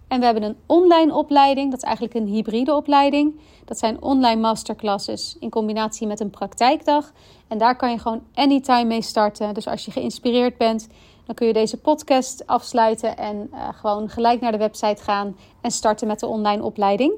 En 0.08 0.20
we 0.20 0.26
hebben 0.26 0.44
een 0.44 0.58
online 0.66 1.14
opleiding, 1.14 1.70
dat 1.72 1.80
is 1.80 1.86
eigenlijk 1.86 2.16
een 2.16 2.34
hybride 2.34 2.76
opleiding. 2.76 3.40
Dat 3.66 3.78
zijn 3.78 4.02
online 4.02 4.42
masterclasses 4.42 5.38
in 5.40 5.50
combinatie 5.50 6.08
met 6.08 6.20
een 6.20 6.30
praktijkdag. 6.30 7.12
En 7.48 7.58
daar 7.58 7.76
kan 7.76 7.92
je 7.92 7.98
gewoon 7.98 8.24
anytime 8.34 8.84
mee 8.84 9.02
starten. 9.02 9.54
Dus 9.54 9.68
als 9.68 9.86
je 9.86 9.92
geïnspireerd 9.92 10.58
bent, 10.58 10.88
dan 11.26 11.36
kun 11.36 11.48
je 11.48 11.54
deze 11.54 11.78
podcast 11.78 12.48
afsluiten 12.48 13.18
en 13.18 13.50
uh, 13.54 13.70
gewoon 13.74 14.10
gelijk 14.10 14.42
naar 14.42 14.52
de 14.52 14.58
website 14.58 15.04
gaan 15.04 15.38
en 15.62 15.72
starten 15.72 16.08
met 16.08 16.20
de 16.20 16.28
online 16.28 16.64
opleiding. 16.64 17.14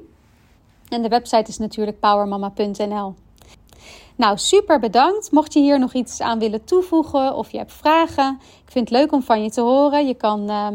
En 0.88 1.02
de 1.02 1.08
website 1.08 1.50
is 1.50 1.58
natuurlijk 1.58 2.00
powermama.nl. 2.00 3.14
Nou, 4.16 4.38
super 4.38 4.78
bedankt. 4.78 5.32
Mocht 5.32 5.52
je 5.52 5.60
hier 5.60 5.78
nog 5.78 5.92
iets 5.92 6.20
aan 6.20 6.38
willen 6.38 6.64
toevoegen 6.64 7.34
of 7.34 7.50
je 7.50 7.58
hebt 7.58 7.72
vragen, 7.72 8.38
ik 8.64 8.72
vind 8.72 8.88
het 8.88 8.98
leuk 8.98 9.12
om 9.12 9.22
van 9.22 9.42
je 9.42 9.50
te 9.50 9.60
horen. 9.60 10.06
Je 10.06 10.14
kan. 10.14 10.50
Uh, 10.50 10.66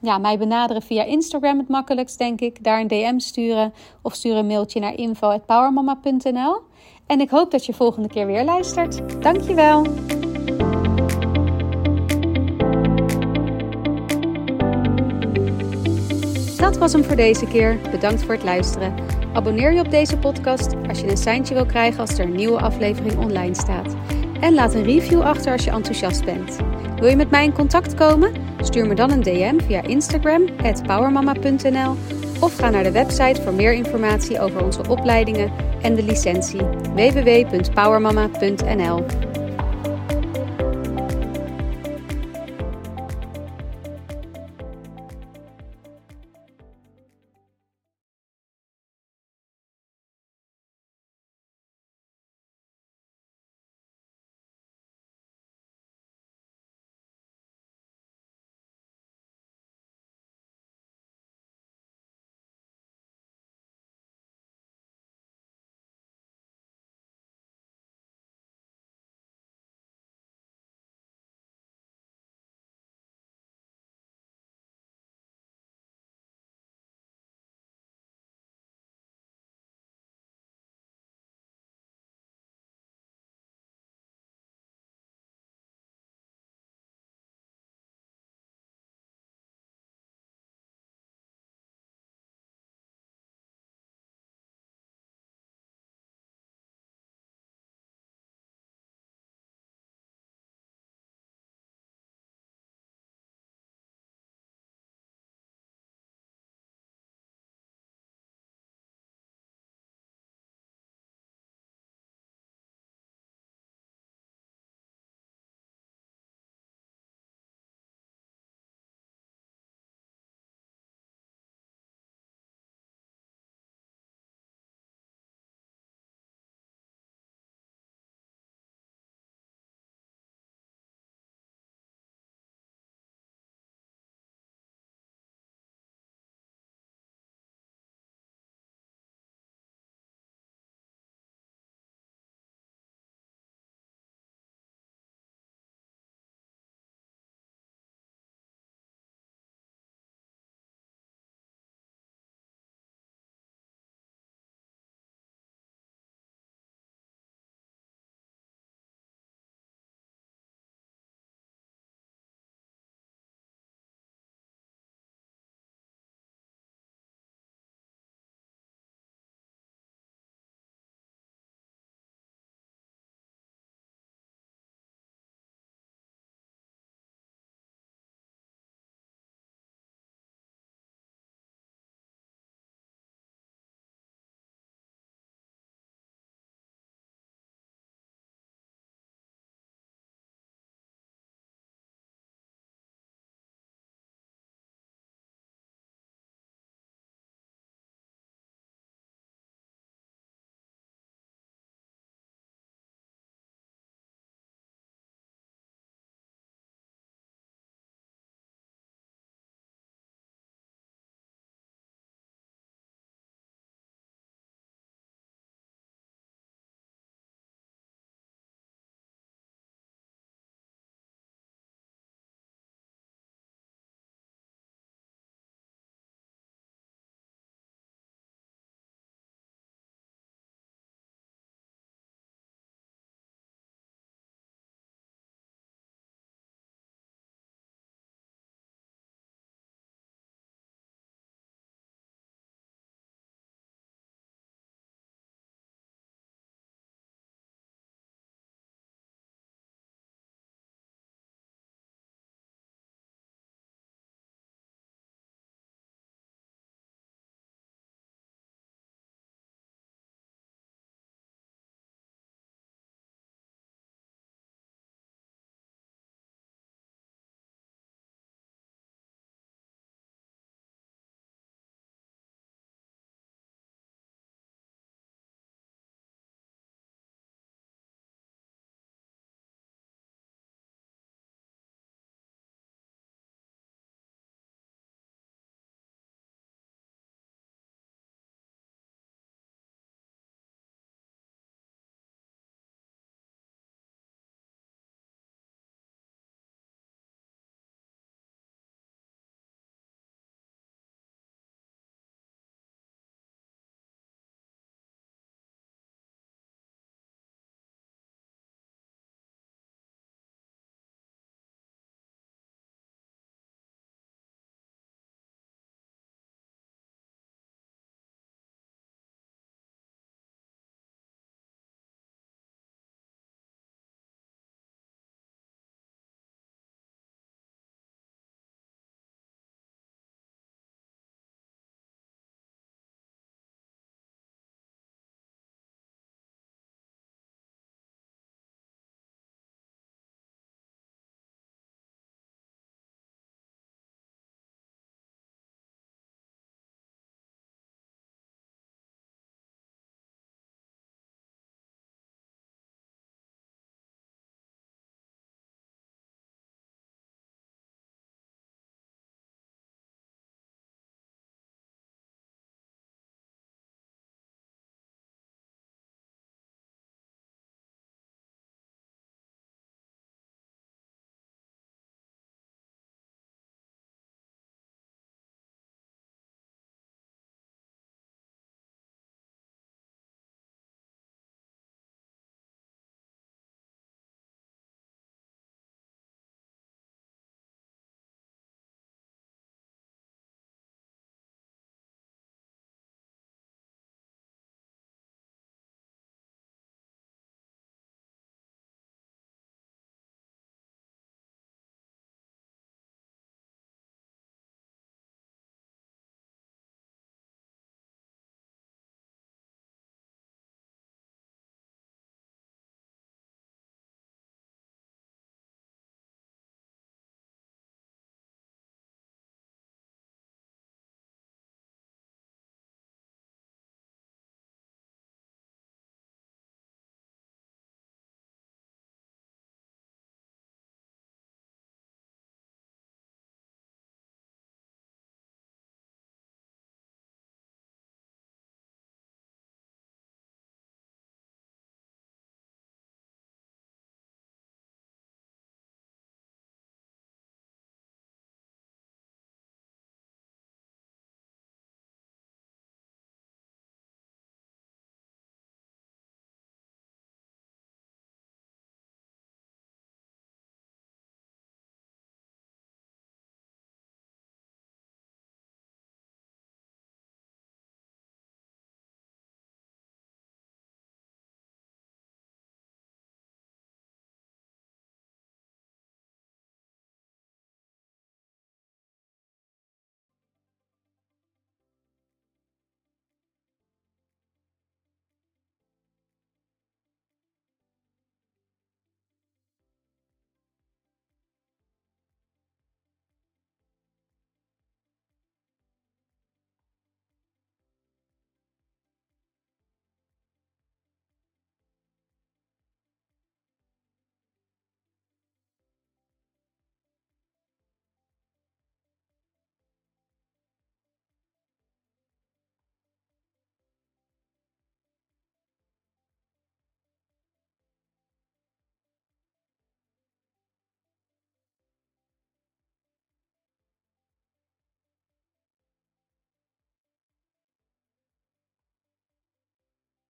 ja, 0.00 0.18
mij 0.18 0.38
benaderen 0.38 0.82
via 0.82 1.04
Instagram 1.04 1.58
het 1.58 1.68
makkelijkst, 1.68 2.18
denk 2.18 2.40
ik. 2.40 2.64
Daar 2.64 2.80
een 2.80 2.88
DM 2.88 3.18
sturen 3.18 3.72
of 4.02 4.14
stuur 4.14 4.36
een 4.36 4.46
mailtje 4.46 4.80
naar 4.80 4.94
info.powermama.nl. 4.94 6.60
En 7.06 7.20
ik 7.20 7.30
hoop 7.30 7.50
dat 7.50 7.66
je 7.66 7.74
volgende 7.74 8.08
keer 8.08 8.26
weer 8.26 8.44
luistert. 8.44 9.22
Dankjewel! 9.22 9.86
Dat 16.68 16.78
was 16.78 16.92
hem 16.92 17.04
voor 17.04 17.16
deze 17.16 17.46
keer. 17.46 17.78
Bedankt 17.90 18.22
voor 18.22 18.34
het 18.34 18.42
luisteren. 18.42 18.94
Abonneer 19.32 19.72
je 19.72 19.80
op 19.80 19.90
deze 19.90 20.16
podcast 20.16 20.74
als 20.88 21.00
je 21.00 21.10
een 21.10 21.16
seintje 21.16 21.54
wil 21.54 21.66
krijgen 21.66 22.00
als 22.00 22.18
er 22.18 22.24
een 22.24 22.34
nieuwe 22.34 22.60
aflevering 22.60 23.18
online 23.18 23.54
staat. 23.54 23.96
En 24.40 24.54
laat 24.54 24.74
een 24.74 24.84
review 24.84 25.20
achter 25.20 25.52
als 25.52 25.64
je 25.64 25.70
enthousiast 25.70 26.24
bent. 26.24 26.56
Wil 26.96 27.08
je 27.08 27.16
met 27.16 27.30
mij 27.30 27.44
in 27.44 27.52
contact 27.52 27.94
komen? 27.94 28.32
Stuur 28.60 28.86
me 28.86 28.94
dan 28.94 29.10
een 29.10 29.22
DM 29.22 29.58
via 29.66 29.82
Instagram, 29.82 30.44
powermama.nl 30.86 31.96
of 32.40 32.56
ga 32.56 32.70
naar 32.70 32.82
de 32.82 32.92
website 32.92 33.42
voor 33.42 33.54
meer 33.54 33.72
informatie 33.72 34.40
over 34.40 34.64
onze 34.64 34.88
opleidingen 34.88 35.52
en 35.82 35.94
de 35.94 36.02
licentie 36.02 36.60
www.powermama.nl. 36.94 39.04